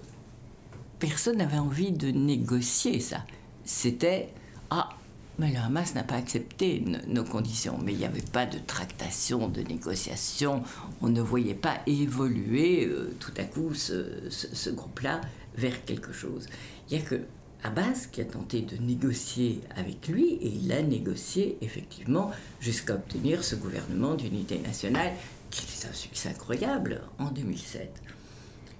personne 0.98 1.38
n'avait 1.38 1.58
envie 1.58 1.92
de 1.92 2.08
négocier 2.08 3.00
ça. 3.00 3.24
C'était, 3.64 4.28
ah, 4.70 4.90
mais 5.38 5.52
le 5.52 5.58
Hamas 5.58 5.94
n'a 5.94 6.02
pas 6.02 6.16
accepté 6.16 6.82
nos 7.06 7.24
conditions. 7.24 7.78
Mais 7.82 7.92
il 7.92 7.98
n'y 7.98 8.04
avait 8.04 8.20
pas 8.20 8.46
de 8.46 8.58
tractation, 8.58 9.48
de 9.48 9.60
négociation. 9.60 10.62
On 11.02 11.08
ne 11.08 11.20
voyait 11.20 11.54
pas 11.54 11.80
évoluer 11.86 12.86
euh, 12.86 13.14
tout 13.20 13.32
à 13.36 13.44
coup 13.44 13.74
ce, 13.74 14.70
groupe-là 14.70 15.20
vers 15.56 15.84
quelque 15.84 16.12
chose. 16.12 16.46
Il 16.90 16.96
n'y 16.96 17.04
a 17.04 17.06
que 17.06 17.20
Abbas 17.62 18.08
qui 18.12 18.20
a 18.20 18.24
tenté 18.24 18.62
de 18.62 18.76
négocier 18.76 19.60
avec 19.76 20.08
lui, 20.08 20.34
et 20.34 20.48
il 20.48 20.70
a 20.72 20.82
négocié 20.82 21.58
effectivement 21.60 22.30
jusqu'à 22.60 22.94
obtenir 22.94 23.42
ce 23.42 23.56
gouvernement 23.56 24.14
d'unité 24.14 24.58
nationale, 24.58 25.12
qui 25.50 25.64
était 25.64 25.88
un 25.88 25.92
succès 25.92 26.30
incroyable 26.30 27.02
en 27.18 27.30
2007. 27.30 28.02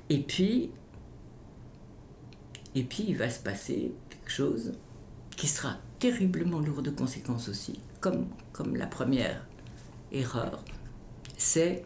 Et 0.09 0.19
puis, 0.19 0.71
et 2.75 2.85
puis 2.85 3.05
il 3.09 3.16
va 3.16 3.29
se 3.29 3.40
passer 3.40 3.92
quelque 4.11 4.31
chose 4.31 4.75
qui 5.37 5.49
sera 5.49 5.79
terriblement 6.11 6.61
lourd 6.61 6.83
de 6.83 6.90
conséquences 6.90 7.49
aussi, 7.49 7.81
comme, 8.01 8.27
comme 8.53 8.77
la 8.77 8.87
première 8.87 9.45
erreur, 10.12 10.62
c'est 11.37 11.85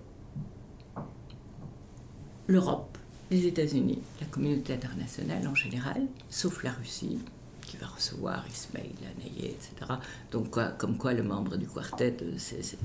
l'Europe, 2.46 2.98
les 3.30 3.46
États-Unis, 3.46 4.02
la 4.20 4.26
communauté 4.26 4.74
internationale 4.74 5.46
en 5.48 5.54
général, 5.54 6.02
sauf 6.28 6.62
la 6.64 6.72
Russie, 6.72 7.18
qui 7.62 7.78
va 7.78 7.86
recevoir 7.86 8.44
Ismail 8.46 8.92
Haniyeh, 9.10 9.52
etc. 9.52 9.92
Donc, 10.32 10.58
comme 10.76 10.98
quoi 10.98 11.14
le 11.14 11.22
membre 11.22 11.56
du 11.56 11.66
quartet, 11.66 12.16
euh, 12.20 12.34
c'est 12.36 12.76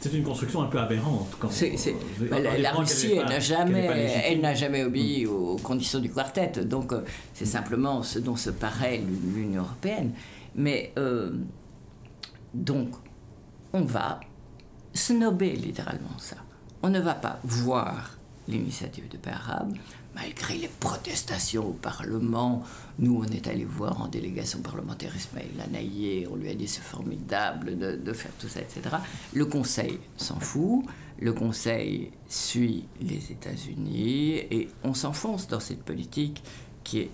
c'est 0.00 0.12
une 0.12 0.22
construction 0.22 0.62
un 0.62 0.66
peu 0.66 0.78
aberrante. 0.78 1.34
Quand 1.38 1.48
bah, 2.30 2.38
la, 2.40 2.72
Russie, 2.72 3.12
elle 3.12 3.26
n'a 3.26 3.40
jamais, 3.40 4.22
elle 4.24 4.40
n'a 4.42 4.54
jamais 4.54 4.84
obéi 4.84 5.24
mm. 5.24 5.30
aux 5.30 5.56
conditions 5.56 5.98
du 5.98 6.10
quartet. 6.10 6.52
Donc, 6.64 6.92
euh, 6.92 7.00
c'est 7.32 7.46
simplement 7.46 8.02
ce 8.02 8.18
dont 8.18 8.36
se 8.36 8.50
paraît 8.50 9.00
l'Union 9.34 9.62
européenne. 9.62 10.12
Mais 10.54 10.92
euh, 10.98 11.32
donc, 12.54 12.94
on 13.72 13.82
va 13.82 14.20
snober 14.94 15.52
littéralement 15.52 16.18
ça. 16.18 16.36
On 16.82 16.90
ne 16.90 17.00
va 17.00 17.14
pas 17.14 17.38
voir 17.44 18.18
l'initiative 18.48 19.08
de 19.08 19.16
paix 19.18 19.30
arabe, 19.30 19.74
malgré 20.14 20.56
les 20.56 20.68
protestations 20.68 21.68
au 21.68 21.72
Parlement. 21.72 22.64
Nous, 22.98 23.22
on 23.22 23.24
est 23.24 23.46
allé 23.46 23.64
voir 23.64 24.00
en 24.00 24.08
délégation 24.08 24.60
parlementaire 24.60 25.14
Ismaël 25.14 25.50
Lanaillé, 25.56 26.26
on 26.30 26.36
lui 26.36 26.48
a 26.48 26.54
dit 26.54 26.66
c'est 26.66 26.82
formidable 26.82 27.78
de, 27.78 28.12
faire 28.12 28.32
tout 28.38 28.48
ça, 28.48 28.60
etc. 28.60 28.96
Le 29.34 29.44
Conseil 29.44 30.00
s'en 30.16 30.40
fout, 30.40 30.84
le 31.20 31.32
Conseil 31.32 32.10
suit 32.28 32.86
les 33.00 33.32
États-Unis 33.32 34.36
et 34.36 34.68
on 34.82 34.94
s'enfonce 34.94 35.46
dans 35.46 35.60
cette 35.60 35.82
politique 35.82 36.42
qui 36.84 37.00
est 37.00 37.10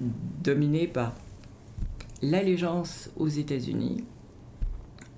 dominée 0.00 0.88
par 0.88 1.12
l'allégeance 2.22 3.10
aux 3.16 3.28
États-Unis 3.28 4.04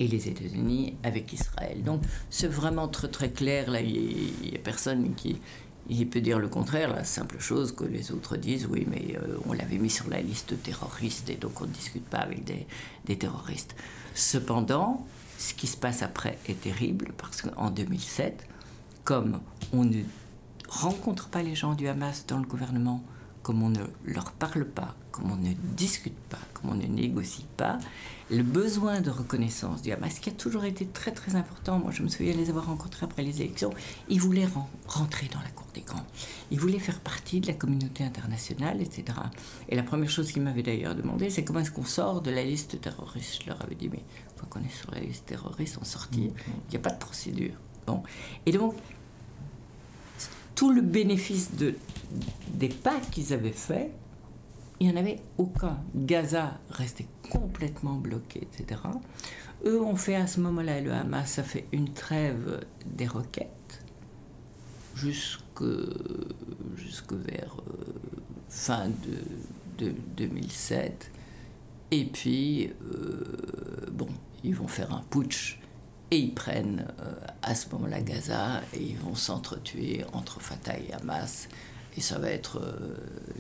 et 0.00 0.08
les 0.08 0.28
États-Unis 0.28 0.96
avec 1.02 1.32
Israël. 1.32 1.82
Donc 1.82 2.02
c'est 2.30 2.48
vraiment 2.48 2.88
très 2.88 3.08
très 3.08 3.30
clair, 3.30 3.70
là, 3.70 3.80
il 3.80 4.32
n'y 4.42 4.56
a, 4.56 4.58
personne 4.58 5.14
qui 5.14 5.38
peut 6.06 6.20
dire 6.20 6.38
le 6.38 6.48
contraire, 6.48 6.92
la 6.94 7.04
simple 7.04 7.38
chose 7.38 7.72
que 7.72 7.84
les 7.84 8.10
autres 8.10 8.36
disent, 8.36 8.66
oui, 8.66 8.86
mais 8.90 9.16
euh, 9.16 9.36
on 9.46 9.52
l'avait 9.52 9.78
mis 9.78 9.90
sur 9.90 10.08
la 10.08 10.20
liste 10.20 10.60
terroriste 10.62 11.30
et 11.30 11.36
donc 11.36 11.60
on 11.60 11.66
ne 11.66 11.72
discute 11.72 12.04
pas 12.06 12.18
avec 12.18 12.44
des, 12.44 12.66
des, 13.04 13.16
terroristes. 13.16 13.76
Cependant, 14.14 15.06
ce 15.38 15.54
qui 15.54 15.66
se 15.66 15.76
passe 15.76 16.02
après 16.02 16.38
est 16.48 16.60
terrible 16.60 17.12
parce 17.16 17.42
qu'en 17.42 17.70
2007, 17.70 18.46
comme 19.04 19.40
on 19.72 19.84
ne 19.84 20.02
rencontre 20.68 21.28
pas 21.28 21.42
les 21.42 21.54
gens 21.54 21.74
du 21.74 21.86
Hamas 21.86 22.24
dans 22.26 22.38
le 22.38 22.46
gouvernement, 22.46 23.04
comme 23.44 23.62
on 23.62 23.68
ne 23.68 23.84
leur 24.06 24.32
parle 24.32 24.64
pas, 24.64 24.96
comme 25.12 25.30
on 25.30 25.36
ne 25.36 25.52
discute 25.76 26.18
pas, 26.30 26.38
comme 26.54 26.70
on 26.70 26.74
ne 26.74 26.86
négocie 26.86 27.46
pas, 27.56 27.78
le 28.30 28.42
besoin 28.42 29.02
de 29.02 29.10
reconnaissance 29.10 29.82
du 29.82 29.92
Hamas, 29.92 30.18
qui 30.18 30.30
a 30.30 30.32
toujours 30.32 30.64
été 30.64 30.86
très 30.86 31.12
très 31.12 31.36
important, 31.36 31.78
moi 31.78 31.92
je 31.92 32.02
me 32.02 32.08
souviens 32.08 32.32
les 32.32 32.48
avoir 32.48 32.66
rencontrés 32.66 33.04
après 33.04 33.22
les 33.22 33.42
élections, 33.42 33.70
ils 34.08 34.18
voulaient 34.18 34.48
rentrer 34.88 35.28
dans 35.32 35.40
la 35.40 35.50
cour 35.50 35.66
des 35.74 35.82
grands, 35.82 36.06
ils 36.50 36.58
voulaient 36.58 36.78
faire 36.78 37.00
partie 37.00 37.40
de 37.40 37.46
la 37.46 37.52
communauté 37.52 38.02
internationale, 38.02 38.80
etc. 38.80 39.04
Et 39.68 39.76
la 39.76 39.82
première 39.82 40.10
chose 40.10 40.32
qu'ils 40.32 40.42
m'avaient 40.42 40.62
d'ailleurs 40.62 40.94
demandé, 40.94 41.28
c'est 41.28 41.44
comment 41.44 41.60
est-ce 41.60 41.70
qu'on 41.70 41.84
sort 41.84 42.22
de 42.22 42.30
la 42.30 42.42
liste 42.42 42.80
terroriste? 42.80 43.42
Je 43.42 43.48
leur 43.48 43.62
avais 43.62 43.74
dit, 43.74 43.90
mais 43.90 43.98
une 43.98 44.38
fois 44.38 44.48
qu'on 44.48 44.64
est 44.64 44.74
sur 44.74 44.90
la 44.90 45.00
liste 45.00 45.26
terroriste, 45.26 45.76
on 45.78 45.84
sortit, 45.84 46.32
il 46.46 46.70
n'y 46.70 46.76
a 46.76 46.80
pas 46.80 46.90
de 46.90 46.98
procédure. 46.98 47.54
Bon. 47.86 48.02
Et 48.46 48.52
donc, 48.52 48.74
tout 50.54 50.70
le 50.70 50.82
bénéfice 50.82 51.54
de, 51.56 51.74
des 52.52 52.68
pas 52.68 53.00
qu'ils 53.10 53.32
avaient 53.32 53.50
faits, 53.50 53.90
il 54.80 54.88
n'y 54.88 54.92
en 54.92 54.96
avait 54.96 55.20
aucun. 55.38 55.78
Gaza 55.94 56.58
restait 56.70 57.06
complètement 57.30 57.94
bloqué, 57.94 58.42
etc. 58.42 58.80
Eux 59.64 59.80
ont 59.80 59.96
fait 59.96 60.16
à 60.16 60.26
ce 60.26 60.40
moment-là, 60.40 60.80
le 60.80 60.92
Hamas 60.92 61.38
a 61.38 61.42
fait 61.42 61.66
une 61.72 61.92
trêve 61.92 62.60
des 62.86 63.06
roquettes 63.06 63.84
jusque, 64.94 65.64
jusque 66.76 67.12
vers 67.12 67.56
euh, 67.68 67.84
fin 68.48 68.88
de, 69.78 69.92
2007. 70.16 71.10
Et 71.90 72.04
puis, 72.04 72.68
euh, 72.68 73.24
bon, 73.92 74.08
ils 74.42 74.54
vont 74.54 74.68
faire 74.68 74.92
un 74.92 75.02
putsch 75.10 75.58
et 76.14 76.18
ils 76.18 76.34
prennent 76.34 76.86
euh, 77.00 77.12
à 77.42 77.54
ce 77.54 77.68
moment-là 77.70 78.00
Gaza 78.00 78.60
et 78.72 78.80
ils 78.80 78.96
vont 78.96 79.16
s'entretuer 79.16 80.04
entre 80.12 80.40
Fatah 80.40 80.78
et 80.78 80.92
Hamas. 80.92 81.48
Et 81.96 82.00
ça 82.00 82.18
va 82.18 82.30
être 82.30 82.60
euh, 82.60 82.96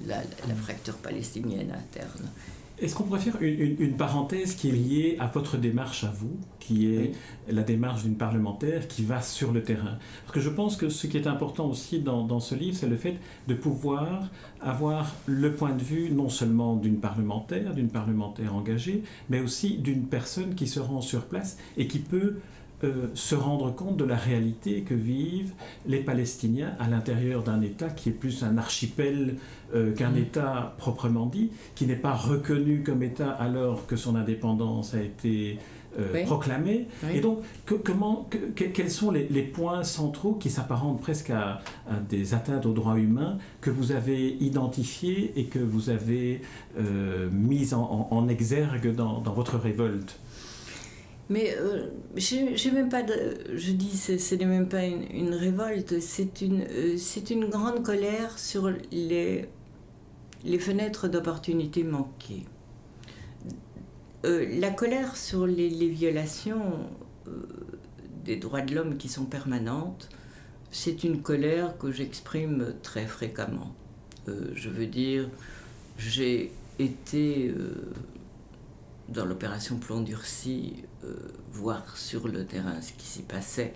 la, 0.06 0.22
fracture 0.56 0.96
palestinienne 0.96 1.72
interne. 1.72 2.28
Est-ce 2.80 2.96
qu'on 2.96 3.04
pourrait 3.04 3.20
faire 3.20 3.40
une, 3.40 3.96
parenthèse 3.96 4.56
qui 4.56 4.68
est 4.68 4.72
liée 4.72 5.16
à 5.20 5.28
votre 5.28 5.56
démarche 5.56 6.02
à 6.02 6.10
vous, 6.10 6.36
qui 6.58 6.92
est 6.92 7.12
la 7.48 7.62
démarche 7.62 8.02
d'une 8.02 8.16
parlementaire 8.16 8.88
qui 8.88 9.04
va 9.04 9.22
sur 9.22 9.52
le 9.52 9.62
terrain? 9.62 9.98
Parce 10.24 10.34
que 10.34 10.40
je 10.40 10.50
pense 10.50 10.76
que 10.76 10.88
ce 10.88 11.06
qui 11.06 11.16
est 11.16 11.28
important 11.28 11.66
aussi 11.68 12.00
dans, 12.00 12.24
dans 12.24 12.40
ce 12.40 12.56
livre, 12.56 12.76
c'est 12.76 12.88
le 12.88 12.96
fait 12.96 13.16
de 13.46 13.54
pouvoir 13.54 14.28
avoir 14.60 15.14
le 15.26 15.54
point 15.54 15.72
de 15.72 15.82
vue 15.82 16.10
non 16.10 16.28
seulement 16.28 16.74
d'une 16.74 16.98
parlementaire, 16.98 17.74
d'une 17.74 17.90
parlementaire 17.90 18.56
engagée, 18.56 19.04
mais 19.28 19.38
aussi 19.38 19.78
d'une 19.78 20.06
personne 20.06 20.56
qui 20.56 20.66
se 20.66 20.80
rend 20.80 21.00
sur 21.00 21.26
place 21.26 21.56
et 21.76 21.86
qui 21.86 22.00
peut 22.00 22.38
euh, 22.82 23.06
se 23.14 23.36
rendre 23.36 23.72
compte 23.74 23.96
de 23.96 24.04
la 24.04 24.16
réalité 24.16 24.82
que 24.82 24.94
vivent 24.94 25.52
les 25.86 26.00
Palestiniens 26.00 26.72
à 26.80 26.88
l'intérieur 26.88 27.44
d'un 27.44 27.62
État 27.62 27.88
qui 27.88 28.08
est 28.08 28.12
plus 28.12 28.42
un 28.42 28.58
archipel 28.58 29.36
euh, 29.74 29.92
qu'un 29.94 30.10
mm. 30.10 30.18
État 30.18 30.74
proprement 30.76 31.26
dit, 31.26 31.50
qui 31.76 31.86
n'est 31.86 31.94
pas 31.94 32.14
reconnu 32.14 32.82
comme 32.82 33.02
État 33.02 33.30
alors 33.30 33.86
que 33.86 33.94
son 33.94 34.16
indépendance 34.16 34.94
a 34.94 35.00
été 35.00 35.58
euh, 35.98 36.24
proclamée. 36.24 36.88
Et 37.14 37.20
donc, 37.20 37.38
comment, 37.84 38.28
quels 38.56 38.90
sont 38.90 39.12
les, 39.12 39.42
points 39.42 39.84
centraux 39.84 40.34
qui 40.34 40.50
s'apparentent 40.50 41.00
presque 41.00 41.30
à, 41.30 41.60
des 42.08 42.34
atteintes 42.34 42.66
aux 42.66 42.72
droits 42.72 42.98
humains 42.98 43.38
que 43.60 43.70
vous 43.70 43.92
avez 43.92 44.36
identifiés 44.40 45.32
et 45.36 45.44
que 45.44 45.60
vous 45.60 45.90
avez 45.90 46.42
mis 47.30 47.72
en, 47.72 48.28
exergue 48.28 48.92
dans 48.96 49.20
votre 49.20 49.56
révolte? 49.56 50.18
Mais 51.30 51.56
euh, 51.58 51.88
j'ai 52.16 52.70
même 52.70 52.88
pas. 52.88 53.02
Je 53.54 53.72
dis, 53.72 53.96
ce 53.96 54.34
n'est 54.34 54.44
même 54.44 54.68
pas 54.68 54.84
une, 54.84 55.32
révolte, 55.34 55.98
c'est 56.00 56.42
une, 56.42 56.62
euh, 56.70 56.96
c'est 56.98 57.30
une 57.30 57.46
grande 57.46 57.82
colère 57.82 58.38
sur 58.38 58.70
les, 58.92 59.46
les 60.44 60.58
fenêtres 60.58 61.08
d'opportunité 61.08 61.82
manquées. 61.82 62.44
Euh, 64.26 64.46
la 64.58 64.70
colère 64.70 65.16
sur 65.16 65.46
les, 65.46 65.70
les 65.70 65.88
violations 65.88 66.88
des 68.24 68.36
droits 68.36 68.60
de 68.60 68.74
l'homme 68.74 68.96
qui 68.98 69.08
sont 69.08 69.24
permanentes, 69.24 70.10
c'est 70.70 71.04
une 71.04 71.22
colère 71.22 71.78
que 71.78 71.90
j'exprime 71.90 72.74
très 72.82 73.06
fréquemment. 73.06 73.74
je 74.26 74.68
veux 74.68 74.86
dire, 74.86 75.28
j'ai 75.96 76.50
été 76.78 77.54
dans 79.08 79.24
l'opération 79.24 79.76
Plomb 79.76 80.00
durci, 80.00 80.84
euh, 81.04 81.14
voir 81.52 81.96
sur 81.96 82.28
le 82.28 82.44
terrain 82.46 82.80
ce 82.80 82.92
qui 82.92 83.06
s'y 83.06 83.22
passait 83.22 83.74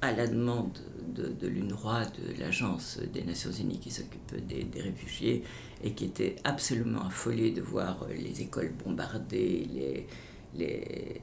à 0.00 0.12
la 0.12 0.26
demande 0.26 0.78
de, 1.08 1.48
l'UNRWA, 1.48 2.04
de 2.04 2.40
l'agence 2.40 3.00
des 3.12 3.24
Nations 3.24 3.50
Unies 3.50 3.80
qui 3.80 3.90
s'occupe 3.90 4.46
des, 4.46 4.80
réfugiés, 4.80 5.42
et 5.82 5.92
qui 5.92 6.04
était 6.04 6.36
absolument 6.44 7.06
affolé 7.06 7.50
de 7.50 7.60
voir 7.60 8.06
les 8.16 8.42
écoles 8.42 8.72
bombardées, 8.84 9.66
les, 9.74 10.06
les, 10.54 11.20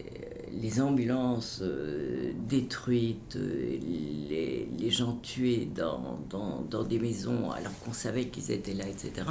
les 0.51 0.81
ambulances 0.81 1.59
euh, 1.61 2.33
détruites, 2.47 3.37
les, 3.37 4.67
les, 4.77 4.89
gens 4.91 5.19
tués 5.23 5.67
dans, 5.73 6.19
dans, 6.29 6.61
dans 6.69 6.83
des 6.83 6.99
maisons 6.99 7.51
alors 7.51 7.77
qu'on 7.79 7.93
savait 7.93 8.25
qu'ils 8.25 8.51
étaient 8.51 8.73
là, 8.73 8.87
etc. 8.87 9.25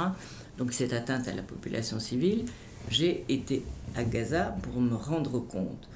Donc 0.57 0.73
cette 0.73 0.93
atteinte 0.93 1.27
à 1.27 1.33
la 1.33 1.43
population 1.43 1.99
civile, 1.99 2.45
j'ai 2.89 3.25
été 3.29 3.63
à 3.95 4.03
Gaza 4.03 4.55
pour 4.61 4.81
me 4.81 4.95
rendre 4.95 5.39
compte. 5.39 5.89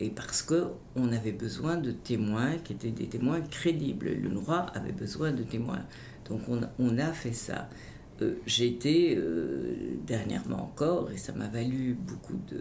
Et 0.00 0.10
parce 0.10 0.42
qu'on 0.42 1.12
avait 1.12 1.32
besoin 1.32 1.76
de 1.76 1.92
témoins 1.92 2.58
qui 2.64 2.72
étaient 2.72 2.90
des 2.90 3.06
témoins 3.06 3.40
crédibles. 3.40 4.10
Le 4.10 4.38
roi 4.38 4.66
avait 4.74 4.92
besoin 4.92 5.32
de 5.32 5.42
témoins. 5.42 5.84
Donc 6.28 6.40
on, 6.48 6.60
on 6.78 6.98
a 6.98 7.12
fait 7.12 7.32
ça. 7.32 7.68
Euh, 8.22 8.34
j'ai 8.46 8.66
été 8.66 9.16
euh, 9.16 9.74
dernièrement 10.06 10.62
encore, 10.62 11.10
et 11.10 11.16
ça 11.16 11.32
m'a 11.32 11.48
valu 11.48 11.96
beaucoup 12.06 12.38
de, 12.50 12.60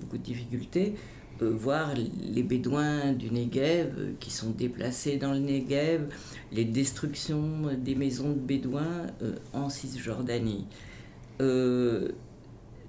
beaucoup 0.00 0.18
de 0.18 0.22
difficultés, 0.22 0.94
voir 1.40 1.92
les 1.96 2.44
Bédouins 2.44 3.12
du 3.14 3.32
Negev 3.32 4.14
qui 4.20 4.30
sont 4.30 4.50
déplacés 4.50 5.16
dans 5.16 5.32
le 5.32 5.40
Negev, 5.40 6.06
les 6.52 6.64
destructions 6.64 7.68
des 7.76 7.96
maisons 7.96 8.30
de 8.30 8.38
Bédouins 8.38 9.08
en 9.52 9.68
Cisjordanie. 9.68 10.66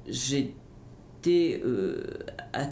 J'étais 0.08 1.62
à 2.54 2.70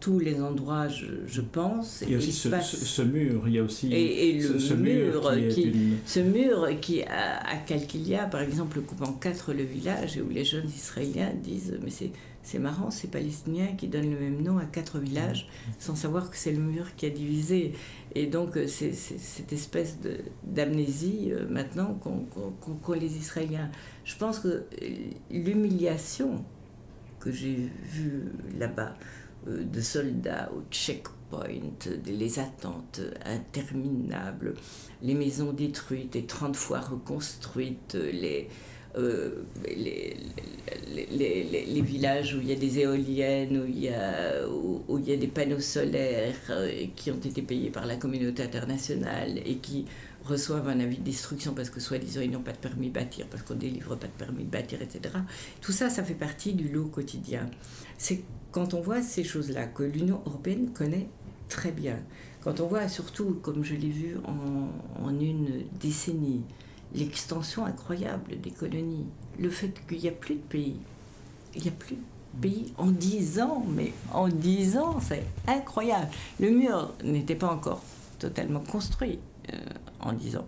tous 0.00 0.18
les 0.18 0.42
endroits, 0.42 0.88
je, 0.88 1.40
pense. 1.40 2.02
Il 2.02 2.12
y 2.12 2.14
a 2.14 2.18
aussi 2.18 2.32
ce, 2.32 3.02
mur, 3.02 3.44
il 3.46 3.54
y 3.54 3.58
a 3.58 3.62
aussi 3.62 3.90
et, 3.90 4.38
le 4.38 4.58
ce, 4.58 4.74
mur, 4.74 5.32
qui, 5.50 5.72
ce 6.04 6.20
mur 6.20 6.68
qui 6.80 7.02
à, 7.04 7.38
à 7.48 7.56
Kalkilia, 7.56 8.26
par 8.26 8.42
exemple, 8.42 8.80
coupe 8.82 9.00
en 9.00 9.12
quatre 9.12 9.54
le 9.54 9.62
village 9.62 10.18
et 10.18 10.20
où 10.20 10.28
les 10.28 10.44
jeunes 10.44 10.68
Israéliens 10.68 11.32
disent 11.42 11.78
mais 11.82 11.90
c'est 11.90 12.10
c'est 12.44 12.58
marrant, 12.58 12.90
ces 12.90 13.08
Palestiniens 13.08 13.74
qui 13.76 13.88
donnent 13.88 14.10
le 14.10 14.20
même 14.20 14.42
nom 14.42 14.58
à 14.58 14.66
quatre 14.66 14.98
villages 14.98 15.48
sans 15.78 15.96
savoir 15.96 16.30
que 16.30 16.36
c'est 16.36 16.52
le 16.52 16.60
mur 16.60 16.94
qui 16.94 17.06
a 17.06 17.10
divisé. 17.10 17.72
Et 18.14 18.26
donc, 18.26 18.58
euh, 18.58 18.66
c'est 18.68 18.92
cette 18.92 19.52
espèce 19.52 19.98
d'amnésie 20.44 21.32
euh, 21.32 21.48
maintenant 21.48 21.94
qu'ont 21.94 22.92
les 22.92 23.16
Israéliens. 23.16 23.70
Je 24.04 24.14
pense 24.16 24.40
que 24.40 24.48
euh, 24.48 24.64
l'humiliation 25.30 26.44
que 27.24 27.32
j'ai 27.32 27.70
vue 27.84 28.24
là-bas, 28.58 28.94
de 29.46 29.80
soldats 29.80 30.50
au 30.54 30.62
checkpoint, 30.70 31.48
les 32.06 32.38
attentes 32.38 33.00
interminables, 33.24 34.54
les 35.02 35.14
maisons 35.14 35.52
détruites 35.52 36.16
et 36.16 36.26
30 36.26 36.54
fois 36.54 36.80
reconstruites, 36.80 37.94
les, 37.94 38.48
euh, 38.96 39.44
les, 39.66 40.16
villages 41.82 42.34
où 42.34 42.40
il 42.40 42.48
y 42.48 42.52
a 42.52 42.56
des 42.56 42.78
éoliennes, 42.78 43.58
où 43.60 43.66
il 43.66 43.80
y 43.80 43.88
a, 43.88 44.48
où, 44.48 44.98
il 44.98 45.08
y 45.08 45.12
a 45.12 45.16
des 45.16 45.26
panneaux 45.26 45.60
solaires 45.60 46.34
euh, 46.50 46.86
qui 46.94 47.10
ont 47.10 47.18
été 47.18 47.42
payés 47.42 47.70
par 47.70 47.86
la 47.86 47.96
communauté 47.96 48.42
internationale 48.42 49.38
et 49.44 49.56
qui 49.56 49.86
reçoivent 50.24 50.68
un 50.68 50.80
avis 50.80 50.98
de 50.98 51.04
destruction 51.04 51.52
parce 51.54 51.70
que 51.70 51.80
soi-disant 51.80 52.20
ils 52.22 52.30
n'ont 52.30 52.42
pas 52.42 52.52
de 52.52 52.58
permis 52.58 52.88
de 52.88 52.94
bâtir, 52.94 53.26
parce 53.26 53.42
qu'on 53.42 53.54
délivre 53.54 53.96
pas 53.96 54.06
de 54.06 54.12
permis 54.12 54.44
de 54.44 54.50
bâtir, 54.50 54.80
etc. 54.80 55.14
Tout 55.60 55.72
ça, 55.72 55.90
ça 55.90 56.04
fait 56.04 56.14
partie 56.14 56.54
du 56.54 56.68
lot 56.68 56.86
quotidien. 56.86 57.50
C'est 57.98 58.22
quand 58.52 58.74
on 58.74 58.80
voit 58.80 59.02
ces 59.02 59.24
choses-là 59.24 59.66
que 59.66 59.82
l'Union 59.82 60.20
européenne 60.26 60.70
connaît 60.72 61.08
très 61.48 61.72
bien, 61.72 61.98
quand 62.42 62.60
on 62.60 62.66
voit 62.66 62.88
surtout, 62.88 63.38
comme 63.42 63.64
je 63.64 63.74
l'ai 63.74 63.90
vu 63.90 64.16
en 65.02 65.20
une 65.20 65.64
décennie, 65.80 66.42
l'extension 66.94 67.66
incroyable 67.66 68.40
des 68.40 68.50
colonies, 68.50 69.06
le 69.38 69.50
fait 69.50 69.74
qu'il 69.88 69.98
n'y 69.98 70.08
a 70.08 70.12
plus 70.12 70.34
de 70.34 70.40
pays. 70.40 70.76
Il 71.54 71.62
n'y 71.62 71.68
a 71.68 71.72
plus 71.72 71.96
de 71.96 72.40
pays 72.40 72.72
en 72.78 72.86
dix 72.86 73.40
ans, 73.40 73.64
mais 73.68 73.92
en 74.12 74.28
dix 74.28 74.76
ans, 74.76 74.98
c'est 75.00 75.24
incroyable. 75.46 76.08
Le 76.40 76.50
mur 76.50 76.94
n'était 77.02 77.34
pas 77.34 77.48
encore 77.48 77.82
totalement 78.18 78.60
construit 78.60 79.18
euh, 79.52 79.58
en 80.00 80.12
dix 80.12 80.36
ans. 80.36 80.46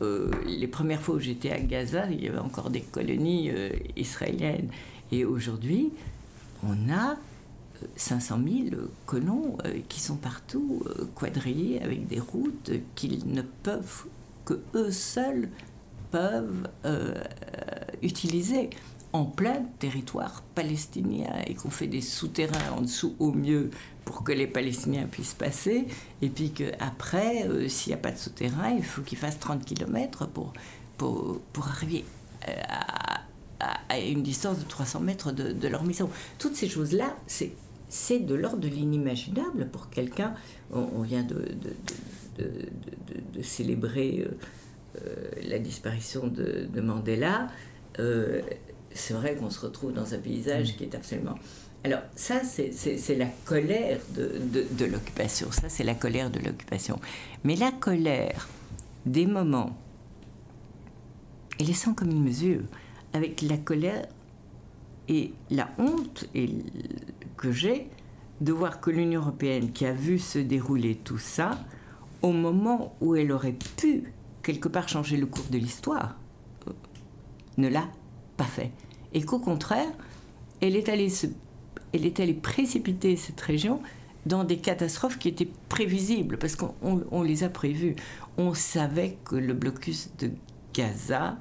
Euh, 0.00 0.30
les 0.46 0.66
premières 0.66 1.00
fois 1.00 1.16
où 1.16 1.20
j'étais 1.20 1.52
à 1.52 1.60
Gaza, 1.60 2.10
il 2.10 2.22
y 2.22 2.28
avait 2.28 2.38
encore 2.38 2.70
des 2.70 2.80
colonies 2.80 3.50
euh, 3.50 3.70
israéliennes. 3.96 4.68
Et 5.10 5.24
aujourd'hui, 5.24 5.90
on 6.64 6.90
a 6.90 7.16
500 7.96 8.40
000 8.70 8.82
colons 9.06 9.58
qui 9.88 10.00
sont 10.00 10.14
partout 10.14 10.84
quadrillés 11.16 11.82
avec 11.82 12.06
des 12.06 12.20
routes 12.20 12.70
qu'ils 12.94 13.26
ne 13.26 13.42
peuvent 13.42 14.04
que 14.44 14.60
eux 14.74 14.92
seuls 14.92 15.48
peuvent 16.12 16.68
euh, 16.84 17.14
utiliser 18.02 18.70
en 19.12 19.24
plein 19.24 19.62
territoire 19.78 20.42
palestinien 20.54 21.32
et 21.46 21.54
qu'on 21.54 21.70
fait 21.70 21.86
des 21.86 22.00
souterrains 22.00 22.72
en 22.76 22.82
dessous 22.82 23.14
au 23.18 23.32
mieux 23.32 23.70
pour 24.04 24.24
que 24.24 24.32
les 24.32 24.46
Palestiniens 24.46 25.06
puissent 25.06 25.34
passer, 25.34 25.86
et 26.22 26.28
puis 26.28 26.50
qu'après, 26.50 27.46
euh, 27.46 27.68
s'il 27.68 27.90
n'y 27.90 27.94
a 27.94 28.02
pas 28.02 28.10
de 28.10 28.18
souterrain, 28.18 28.70
il 28.70 28.84
faut 28.84 29.02
qu'ils 29.02 29.18
fassent 29.18 29.38
30 29.38 29.64
km 29.64 30.26
pour, 30.26 30.52
pour, 30.96 31.40
pour 31.52 31.68
arriver 31.68 32.04
euh, 32.48 32.52
à, 32.68 33.20
à, 33.88 33.98
une 33.98 34.22
distance 34.22 34.58
de 34.58 34.64
300 34.64 35.00
mètres 35.00 35.32
de, 35.32 35.68
leur 35.68 35.84
maison. 35.84 36.10
Toutes 36.38 36.56
ces 36.56 36.68
choses-là, 36.68 37.16
c'est, 37.26 37.52
c'est 37.88 38.18
de 38.18 38.34
l'ordre 38.34 38.58
de 38.58 38.68
l'inimaginable 38.68 39.68
pour 39.70 39.88
quelqu'un. 39.88 40.34
On, 40.72 41.02
vient 41.02 41.22
de, 41.22 41.54
de, 42.38 42.46
de 43.34 43.42
célébrer 43.42 44.26
euh, 44.26 44.34
la 45.42 45.58
disparition 45.58 46.26
de, 46.26 46.80
Mandela, 46.80 47.48
euh, 47.98 48.40
c'est 48.92 49.14
vrai 49.14 49.34
qu'on 49.36 49.50
se 49.50 49.60
retrouve 49.60 49.92
dans 49.92 50.14
un 50.14 50.18
paysage 50.18 50.72
mm. 50.72 50.76
qui 50.76 50.84
est 50.84 50.94
absolument... 50.94 51.34
Alors 51.84 52.00
ça, 52.14 52.42
c'est 52.44 53.16
la 53.16 53.26
colère 53.44 53.98
de, 54.14 54.64
de 54.70 54.84
l'occupation, 54.84 55.50
ça 55.50 55.68
c'est 55.68 55.82
la 55.82 55.94
colère 55.94 56.30
de 56.30 56.38
l'occupation. 56.38 57.00
Mais 57.42 57.56
la 57.56 57.72
colère 57.72 58.48
des 59.04 59.26
moments, 59.26 59.76
elle 61.58 61.70
est 61.70 61.74
sans 61.74 61.92
commune 61.92 62.22
mesure 62.22 62.60
avec 63.12 63.42
la 63.42 63.56
colère 63.56 64.06
et 65.08 65.32
la 65.50 65.68
honte 65.78 66.26
et 66.36 66.50
que 67.36 67.50
j'ai 67.50 67.88
de 68.40 68.52
voir 68.52 68.80
que 68.80 68.90
l'Union 68.90 69.20
européenne, 69.20 69.72
qui 69.72 69.86
a 69.86 69.92
vu 69.92 70.18
se 70.18 70.38
dérouler 70.38 70.96
tout 70.96 71.18
ça, 71.18 71.58
au 72.22 72.32
moment 72.32 72.96
où 73.00 73.14
elle 73.14 73.30
aurait 73.32 73.56
pu 73.76 74.12
quelque 74.42 74.68
part 74.68 74.88
changer 74.88 75.16
le 75.16 75.26
cours 75.26 75.46
de 75.50 75.58
l'histoire, 75.58 76.16
ne 77.58 77.68
l'a 77.68 77.88
pas 78.36 78.44
fait. 78.44 78.70
Et 79.12 79.22
qu'au 79.22 79.38
contraire, 79.38 79.90
elle 80.60 80.76
est, 80.76 80.88
allée 80.88 81.10
se, 81.10 81.26
elle 81.92 82.06
est 82.06 82.20
allée 82.20 82.34
précipiter 82.34 83.16
cette 83.16 83.40
région 83.40 83.80
dans 84.26 84.44
des 84.44 84.58
catastrophes 84.58 85.18
qui 85.18 85.28
étaient 85.28 85.48
prévisibles, 85.68 86.38
parce 86.38 86.56
qu'on 86.56 87.22
les 87.22 87.44
a 87.44 87.48
prévues. 87.48 87.96
On 88.38 88.54
savait 88.54 89.18
que 89.24 89.36
le 89.36 89.52
blocus 89.52 90.10
de 90.18 90.30
Gaza 90.72 91.36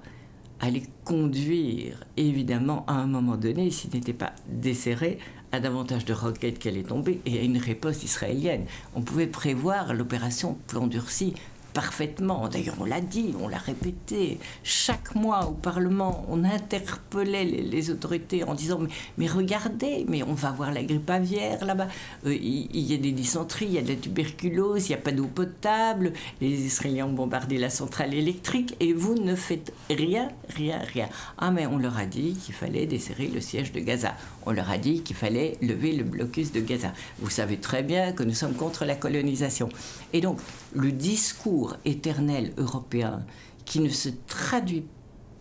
allait 0.60 0.84
conduire, 1.06 2.04
évidemment, 2.18 2.86
à 2.88 2.94
un 2.94 3.08
moment 3.08 3.38
donné, 3.38 3.72
s'il 3.72 3.92
n'était 3.94 4.14
pas 4.14 4.34
desserré, 4.48 5.20
à 5.52 5.60
davantage 5.60 6.06
de 6.06 6.14
roquettes 6.14 6.60
qui 6.60 6.70
allaient 6.70 6.84
tomber 6.84 7.20
et 7.26 7.40
à 7.40 7.42
une 7.42 7.58
réponse 7.58 8.04
israélienne. 8.04 8.66
On 8.96 9.02
pouvait 9.02 9.28
prévoir 9.28 9.94
l'opération 9.94 10.58
plan 10.68 10.88
durci 10.88 11.34
parfaitement. 11.73 12.47
D'ailleurs, 12.47 12.75
on 12.79 12.86
l'a 12.86 13.01
dit, 13.01 13.34
on 13.41 13.47
l'a 13.47 13.57
répété. 13.57 14.39
Chaque 14.63 15.15
mois 15.15 15.45
au 15.45 15.53
Parlement, 15.53 16.25
on 16.29 16.43
interpellait 16.43 17.45
les, 17.45 17.89
autorités 17.89 18.43
en 18.43 18.53
disant 18.53 18.79
mais, 19.17 19.27
regardez, 19.27 20.05
mais 20.07 20.23
on 20.23 20.34
va 20.34 20.51
voir 20.51 20.71
la 20.71 20.84
grippe 20.84 21.10
aviaire 21.10 21.65
là-bas. 21.65 21.88
Euh, 22.25 22.34
il, 22.34 22.79
y 22.79 22.93
a 22.93 22.97
des 22.97 23.12
dysenteries, 23.12 23.65
il 23.65 23.73
y 23.73 23.77
a 23.77 23.81
de 23.81 23.89
la 23.89 23.95
tuberculose, 23.95 24.88
il 24.88 24.89
n'y 24.89 24.95
a 24.95 25.01
pas 25.01 25.12
d'eau 25.12 25.27
potable. 25.27 26.13
Les 26.39 26.65
Israéliens 26.65 27.07
ont 27.07 27.13
bombardé 27.13 27.57
la 27.57 27.69
centrale 27.69 28.13
électrique 28.13 28.75
et 28.79 28.93
vous 28.93 29.15
ne 29.15 29.36
faites 29.36 29.73
rien, 29.89 30.29
rien, 30.49 30.79
rien. 30.79 31.10
Ah, 31.38 31.51
mais 31.51 31.65
on 31.65 31.77
leur 31.77 31.97
a 31.97 32.05
dit 32.05 32.36
qu'il 32.36 32.53
fallait 32.53 32.86
desserrer 32.86 33.27
le 33.27 33.41
siège 33.41 33.71
de 33.71 33.79
Gaza. 33.79 34.15
On 34.45 34.51
leur 34.51 34.69
a 34.69 34.77
dit 34.77 35.01
qu'il 35.01 35.15
fallait 35.15 35.57
lever 35.62 35.93
le 35.93 36.03
blocus 36.03 36.51
de 36.51 36.62
Gaza. 36.62 36.93
Vous 37.19 37.29
savez 37.29 37.57
très 37.57 37.84
bien 37.84 38.12
que 38.12 38.23
nous 38.23 38.34
sommes 38.34 38.53
contre 38.53 38.86
la 38.86 38.95
colonisation. 38.95 39.69
Et 40.13 40.21
donc, 40.21 40.39
le 40.74 40.91
discours 40.91 41.76
éternel 41.86 42.54
européen 42.58 43.26
qui 43.65 43.80
ne 43.80 43.89
se 43.89 44.10
traduit 44.28 44.86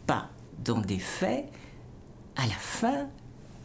pas 0.06 0.28
dans 0.64 0.80
des 0.80 0.98
faits, 0.98 1.48
à 2.36 2.46
la 2.46 2.54
fin, 2.54 3.08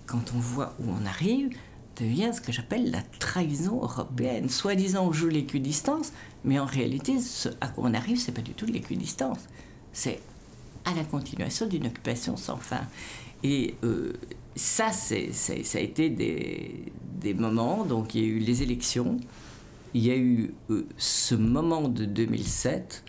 quand 0.06 0.34
on 0.36 0.40
voit 0.40 0.74
où 0.80 0.90
on 0.90 1.06
arrive, 1.06 1.50
devient 1.96 2.32
ce 2.34 2.42
que 2.42 2.52
j'appelle 2.52 2.92
la 2.92 3.02
trahison 3.20 3.82
européenne. 3.82 4.50
Soi-disant, 4.50 5.08
on 5.08 5.12
joue 5.14 5.30
l'équidistance, 5.30 6.12
mais 6.44 6.60
en 6.60 6.66
réalité, 6.66 7.20
ce 7.20 7.50
à 7.62 7.68
quoi 7.68 7.86
on 7.88 7.94
arrive, 7.94 8.20
c'est 8.20 8.34
pas 8.34 8.42
du 8.42 8.54
tout 8.54 8.66
l'équidistance. 8.66 9.40
C'est 9.94 10.20
à 10.84 10.94
la 10.94 11.04
continuation 11.04 11.68
d'une 11.68 11.88
occupation 11.88 12.38
sans 12.38 12.58
fin. 12.58 12.82
Et 13.44 13.76
euh, 13.84 14.14
ça, 14.56 14.92
ça 14.92 15.16
a 15.16 15.82
été 15.82 16.10
des 16.10 17.34
moments, 17.34 17.86
donc 17.86 18.16
il 18.16 18.22
y 18.22 18.26
a 18.26 18.28
eu 18.28 18.40
les 18.40 18.62
élections, 18.64 19.18
il 19.96 20.06
y 20.06 20.12
a 20.12 20.18
eu 20.18 20.54
euh, 20.72 20.86
ce 20.98 21.36
moment 21.36 21.88
de 21.88 22.04
2007. 22.04 23.06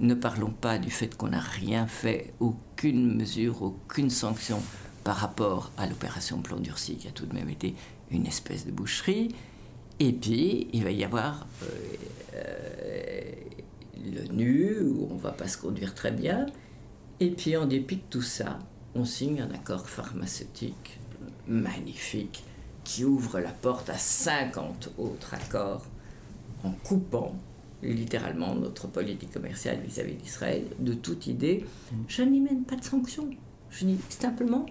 Ne 0.00 0.12
parlons 0.12 0.50
pas 0.50 0.76
du 0.76 0.90
fait 0.90 1.16
qu'on 1.16 1.28
n'a 1.28 1.40
rien 1.40 1.86
fait, 1.86 2.34
aucune 2.38 3.16
mesure, 3.16 3.62
aucune 3.62 4.10
sanction 4.10 4.60
par 5.04 5.16
rapport 5.16 5.72
à 5.78 5.86
l'opération 5.86 6.42
Plan 6.42 6.60
Durci, 6.60 6.96
qui 6.96 7.08
a 7.08 7.12
tout 7.12 7.24
de 7.24 7.32
même 7.32 7.48
été 7.48 7.74
une 8.10 8.26
espèce 8.26 8.66
de 8.66 8.70
boucherie. 8.70 9.34
Et 10.00 10.12
puis, 10.12 10.68
il 10.74 10.84
va 10.84 10.90
y 10.90 11.02
avoir 11.02 11.46
euh, 11.62 11.66
euh, 12.34 13.32
l'ONU, 14.14 14.80
où 14.82 15.08
on 15.10 15.14
ne 15.14 15.20
va 15.20 15.32
pas 15.32 15.48
se 15.48 15.56
conduire 15.56 15.94
très 15.94 16.12
bien. 16.12 16.44
Et 17.20 17.30
puis, 17.30 17.56
en 17.56 17.64
dépit 17.64 17.96
de 17.96 18.02
tout 18.10 18.22
ça, 18.22 18.58
on 18.94 19.06
signe 19.06 19.40
un 19.40 19.50
accord 19.50 19.88
pharmaceutique 19.88 21.00
magnifique 21.46 22.44
qui 22.84 23.06
ouvre 23.06 23.40
la 23.40 23.52
porte 23.52 23.88
à 23.88 23.96
50 23.96 24.90
autres 24.98 25.32
accords 25.32 25.86
en 26.64 26.70
coupant 26.70 27.34
littéralement 27.82 28.54
notre 28.54 28.88
politique 28.88 29.32
commerciale 29.32 29.78
vis-à-vis 29.86 30.14
d'Israël 30.14 30.64
de 30.80 30.94
toute 30.94 31.26
idée. 31.26 31.64
Mm. 31.92 31.96
Je 32.08 32.22
n'y 32.22 32.40
mène 32.40 32.64
pas 32.64 32.76
de 32.76 32.84
sanctions. 32.84 33.28
Je 33.70 33.84
dis 33.84 33.98
simplement, 34.08 34.66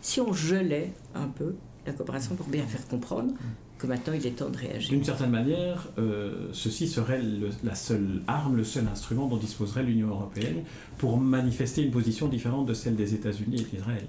si 0.00 0.20
on 0.20 0.32
gelait 0.32 0.92
un 1.14 1.26
peu 1.26 1.54
la 1.86 1.92
coopération 1.92 2.34
pour 2.34 2.46
bien 2.46 2.64
faire 2.64 2.86
comprendre 2.88 3.32
que 3.78 3.86
maintenant 3.86 4.14
il 4.14 4.26
est 4.26 4.30
temps 4.30 4.48
de 4.48 4.56
réagir. 4.56 4.90
D'une 4.90 5.04
certaine 5.04 5.30
manière, 5.30 5.88
euh, 5.98 6.48
ceci 6.52 6.88
serait 6.88 7.20
la 7.62 7.74
seule 7.74 8.22
arme, 8.26 8.56
le 8.56 8.64
seul 8.64 8.86
instrument 8.88 9.26
dont 9.26 9.36
disposerait 9.36 9.82
l'Union 9.82 10.08
européenne 10.08 10.62
pour 10.98 11.18
manifester 11.18 11.82
une 11.82 11.90
position 11.90 12.28
différente 12.28 12.66
de 12.66 12.74
celle 12.74 12.96
des 12.96 13.14
États-Unis 13.14 13.60
et 13.60 13.76
d'Israël. 13.76 14.06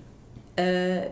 Euh, 0.60 1.06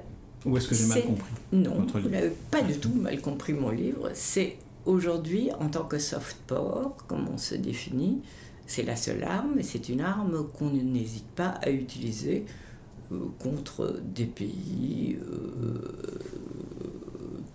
Ou 0.45 0.57
est-ce 0.57 0.67
que 0.69 0.75
j'ai 0.75 0.87
mal 0.87 1.03
compris 1.03 1.31
Non, 1.51 1.85
vous 1.93 2.09
n'avez 2.09 2.31
pas 2.49 2.61
du 2.61 2.77
tout 2.77 2.93
mal 2.93 3.19
compris 3.19 3.53
mon 3.53 3.71
livre. 3.71 4.09
C'est 4.13 4.55
aujourd'hui, 4.85 5.49
en 5.59 5.69
tant 5.69 5.83
que 5.83 5.99
soft 5.99 6.37
power, 6.47 6.89
comme 7.07 7.27
on 7.33 7.37
se 7.37 7.55
définit, 7.55 8.21
c'est 8.65 8.83
la 8.83 8.95
seule 8.95 9.23
arme, 9.23 9.59
et 9.59 9.63
c'est 9.63 9.89
une 9.89 10.01
arme 10.01 10.47
qu'on 10.57 10.71
n'hésite 10.71 11.27
pas 11.35 11.49
à 11.61 11.69
utiliser 11.69 12.45
euh, 13.11 13.17
contre 13.39 13.99
des 14.03 14.25
pays 14.25 15.17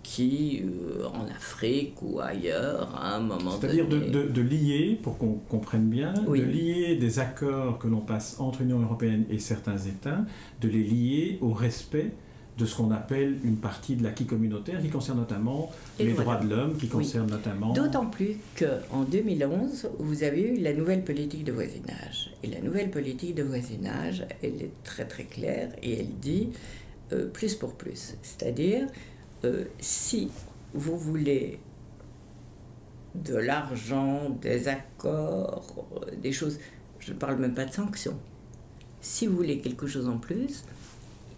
qui, 0.03 0.61
euh, 0.63 1.05
en 1.07 1.25
Afrique 1.27 2.01
ou 2.01 2.19
ailleurs, 2.19 2.93
à 2.95 3.15
un 3.15 3.19
moment 3.19 3.57
donné... 3.57 3.57
C'est-à-dire 3.61 3.87
de, 3.87 4.27
de, 4.27 4.41
lier, 4.41 4.99
pour 5.01 5.17
qu'on 5.17 5.35
comprenne 5.47 5.89
bien, 5.89 6.13
de 6.13 6.33
lier 6.33 6.95
des 6.95 7.19
accords 7.19 7.77
que 7.77 7.87
l'on 7.87 8.01
passe 8.01 8.39
entre 8.39 8.61
l'Union 8.61 8.81
européenne 8.81 9.25
et 9.29 9.39
certains 9.39 9.77
États, 9.77 10.25
de 10.59 10.67
les 10.67 10.83
lier 10.83 11.37
au 11.41 11.53
respect 11.53 12.11
de 12.61 12.65
ce 12.67 12.75
qu'on 12.75 12.91
appelle 12.91 13.39
une 13.43 13.57
partie 13.57 13.95
de 13.95 14.03
l'acquis 14.03 14.25
communautaire 14.25 14.79
qui 14.81 14.89
concerne 14.89 15.17
notamment 15.17 15.71
les 15.97 16.13
droits 16.13 16.37
de 16.37 16.47
l'homme, 16.47 16.77
qui 16.77 16.87
concerne 16.87 17.29
notamment... 17.29 17.73
D'autant 17.73 18.05
plus 18.05 18.37
qu'en 18.57 19.01
2011, 19.03 19.89
vous 19.97 20.23
avez 20.23 20.41
eu 20.41 20.57
la 20.59 20.73
nouvelle 20.73 21.03
politique 21.03 21.43
de 21.43 21.51
voisinage. 21.51 22.31
Et 22.43 22.47
la 22.47 22.61
nouvelle 22.61 22.91
politique 22.91 23.33
de 23.33 23.41
voisinage, 23.41 24.25
elle 24.43 24.61
est 24.61 24.71
très 24.83 25.05
très 25.05 25.23
claire 25.23 25.71
et 25.81 25.99
elle 25.99 26.19
dit 26.19 26.49
euh, 27.13 27.27
plus 27.27 27.55
pour 27.55 27.73
plus. 27.73 28.15
C'est-à-dire 28.21 28.87
euh, 29.43 29.65
si 29.79 30.29
vous 30.75 30.97
voulez 30.97 31.57
de 33.15 33.35
l'argent, 33.35 34.29
des 34.29 34.67
accords, 34.67 35.87
des 36.21 36.31
choses, 36.31 36.59
je 36.99 37.11
ne 37.11 37.17
parle 37.17 37.37
même 37.37 37.55
pas 37.55 37.65
de 37.65 37.73
sanctions, 37.73 38.17
si 39.01 39.25
vous 39.25 39.35
voulez 39.35 39.57
quelque 39.57 39.87
chose 39.87 40.07
en 40.07 40.19
plus, 40.19 40.63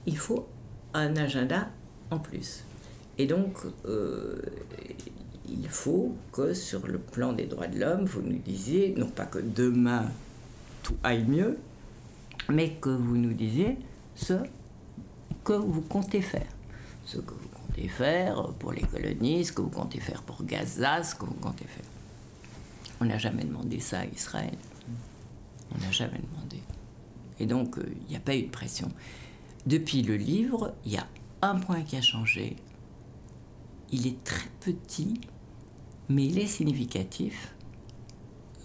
il 0.06 0.18
faut 0.18 0.46
un 0.94 1.16
agenda 1.16 1.70
en 2.12 2.20
plus. 2.20 2.64
Et 3.18 3.28
donc, 3.28 3.58
euh, 3.86 4.42
il 5.48 5.68
faut 5.68 6.16
que 6.32 6.54
sur 6.54 6.88
le 6.88 6.98
plan 6.98 7.34
des 7.34 7.46
droits 7.46 7.68
de 7.68 7.80
l'homme, 7.80 8.06
vous 8.06 8.22
nous 8.22 8.40
disiez, 8.40 8.96
non 8.98 9.08
pas 9.08 9.26
que 9.26 9.40
demain 9.40 10.06
tout 10.82 10.96
aille 11.04 11.26
mieux, 11.26 11.58
mais 12.50 12.72
que 12.72 12.90
vous 12.90 13.18
nous 13.18 13.34
disiez 13.34 13.78
ce 14.16 14.34
que 15.44 15.54
vous 15.54 15.82
comptez 15.82 16.22
faire. 16.22 16.48
Ce 17.06 17.18
que 17.18 17.34
vous 17.34 17.50
faire 17.88 18.50
pour 18.60 18.72
les 18.72 18.82
colonies, 18.82 19.46
ce 19.46 19.52
que 19.52 19.62
vous 19.62 19.70
comptez 19.70 20.00
faire 20.00 20.22
pour 20.22 20.44
Gaza, 20.44 21.04
ce 21.04 21.16
que 21.16 21.26
vous 21.26 21.34
comptez 21.34 21.66
faire. 21.66 21.86
On 23.02 23.06
n'a 23.06 23.18
jamais 23.18 23.44
demandé 23.44 23.80
ça 23.80 24.00
à 24.00 24.06
Israël. 24.06 24.58
On 25.74 25.84
n'a 25.84 25.92
jamais 25.92 26.20
demandé. 26.20 26.58
Et 27.40 27.46
donc, 27.46 27.78
euh, 27.78 27.86
il 28.02 28.12
n'y 28.12 28.16
a 28.16 28.20
pas 28.20 28.36
eu 28.36 28.44
de 28.44 28.50
pression. 28.50 28.90
Depuis 29.66 30.02
le 30.02 30.16
livre, 30.16 30.74
il 30.86 30.94
y 30.94 30.98
a 30.98 31.08
un 31.42 31.56
point 31.56 31.82
qui 31.82 31.96
a 31.96 32.02
changé. 32.02 32.56
Il 33.92 34.08
est 34.08 34.24
très 34.24 34.50
petit, 34.60 35.22
mais 36.10 36.26
il 36.26 36.40
est 36.40 36.48
significatif 36.48 37.56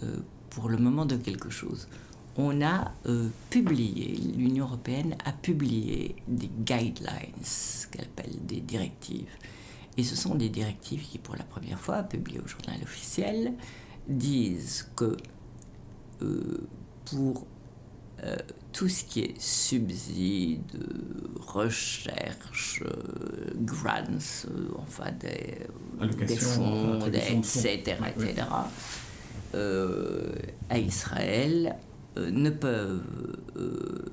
euh, 0.03 0.17
pour 0.49 0.69
le 0.69 0.77
moment 0.77 1.05
de 1.05 1.15
quelque 1.15 1.49
chose 1.49 1.87
on 2.39 2.61
a 2.61 2.93
euh, 3.05 3.27
publié, 3.49 4.15
l'Union 4.37 4.65
européenne 4.65 5.17
a 5.25 5.33
publié 5.33 6.15
des 6.27 6.47
guidelines, 6.47 7.33
qu'elle 7.91 8.05
appelle 8.05 8.33
des 8.45 8.61
directives. 8.61 9.29
Et 9.97 10.03
ce 10.03 10.15
sont 10.15 10.35
des 10.35 10.47
directives 10.47 11.01
qui, 11.01 11.17
pour 11.17 11.35
la 11.35 11.43
première 11.43 11.79
fois, 11.79 12.01
publiées 12.03 12.39
au 12.39 12.47
journal 12.47 12.81
officiel, 12.81 13.53
disent 14.07 14.89
que 14.95 15.17
euh, 16.21 16.67
pour 17.05 17.45
euh, 18.23 18.35
tout 18.71 18.89
ce 18.89 19.03
qui 19.03 19.21
est 19.21 19.41
subsides, 19.41 20.83
recherche, 21.39 22.83
grants, 23.55 23.93
enfin 24.77 25.11
des, 25.11 25.67
des 26.25 26.35
fonds, 26.35 27.05
etc., 27.07 27.97
etc., 28.15 28.47
à 30.69 30.77
Israël, 30.77 31.75
euh, 32.17 32.31
ne 32.31 32.49
peuvent 32.49 33.37
euh, 33.55 34.03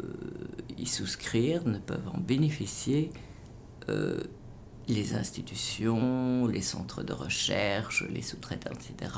y 0.76 0.86
souscrire, 0.86 1.66
ne 1.66 1.78
peuvent 1.78 2.08
en 2.12 2.18
bénéficier 2.18 3.10
euh, 3.88 4.20
les 4.88 5.14
institutions, 5.14 6.46
les 6.46 6.60
centres 6.60 7.02
de 7.02 7.12
recherche, 7.12 8.04
les 8.10 8.22
sous-traitants, 8.22 8.72
etc., 8.72 9.12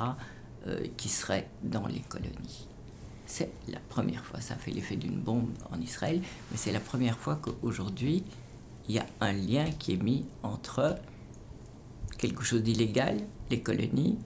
qui 0.98 1.08
seraient 1.08 1.48
dans 1.62 1.86
les 1.86 2.00
colonies. 2.00 2.67
C'est 3.30 3.50
la 3.68 3.78
première 3.78 4.24
fois, 4.24 4.40
ça 4.40 4.56
fait 4.56 4.70
l'effet 4.70 4.96
d'une 4.96 5.20
bombe 5.20 5.50
en 5.70 5.78
Israël, 5.82 6.20
mais 6.50 6.56
c'est 6.56 6.72
la 6.72 6.80
première 6.80 7.18
fois 7.18 7.36
qu'aujourd'hui, 7.36 8.24
il 8.88 8.94
y 8.94 8.98
a 8.98 9.06
un 9.20 9.34
lien 9.34 9.66
qui 9.78 9.92
est 9.92 10.02
mis 10.02 10.24
entre 10.42 10.96
quelque 12.16 12.42
chose 12.42 12.62
d'illégal, 12.62 13.18
les 13.50 13.60
colonies, 13.60 14.16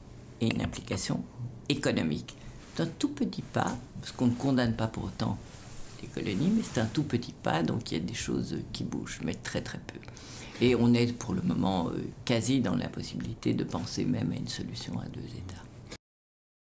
et 0.40 0.54
une 0.54 0.62
implication 0.62 1.24
économique. 1.68 2.36
C'est 2.74 2.84
un 2.84 2.86
tout 2.86 3.08
petit 3.08 3.42
pas, 3.42 3.76
parce 4.00 4.12
qu'on 4.12 4.28
ne 4.28 4.34
condamne 4.34 4.76
pas 4.76 4.86
pour 4.86 5.04
autant 5.04 5.36
les 6.00 6.08
colonies, 6.08 6.52
mais 6.56 6.62
c'est 6.62 6.80
un 6.80 6.86
tout 6.86 7.02
petit 7.02 7.32
pas, 7.32 7.64
donc 7.64 7.90
il 7.90 7.98
y 7.98 8.00
a 8.00 8.04
des 8.04 8.14
choses 8.14 8.56
qui 8.72 8.84
bougent, 8.84 9.20
mais 9.24 9.34
très 9.34 9.62
très 9.62 9.78
peu. 9.78 9.98
Et 10.60 10.76
on 10.76 10.94
est 10.94 11.12
pour 11.12 11.34
le 11.34 11.42
moment 11.42 11.88
euh, 11.88 11.98
quasi 12.24 12.60
dans 12.60 12.76
la 12.76 12.88
possibilité 12.88 13.52
de 13.52 13.64
penser 13.64 14.04
même 14.04 14.30
à 14.30 14.36
une 14.36 14.48
solution 14.48 14.96
à 15.00 15.06
deux 15.06 15.26
États. 15.26 15.71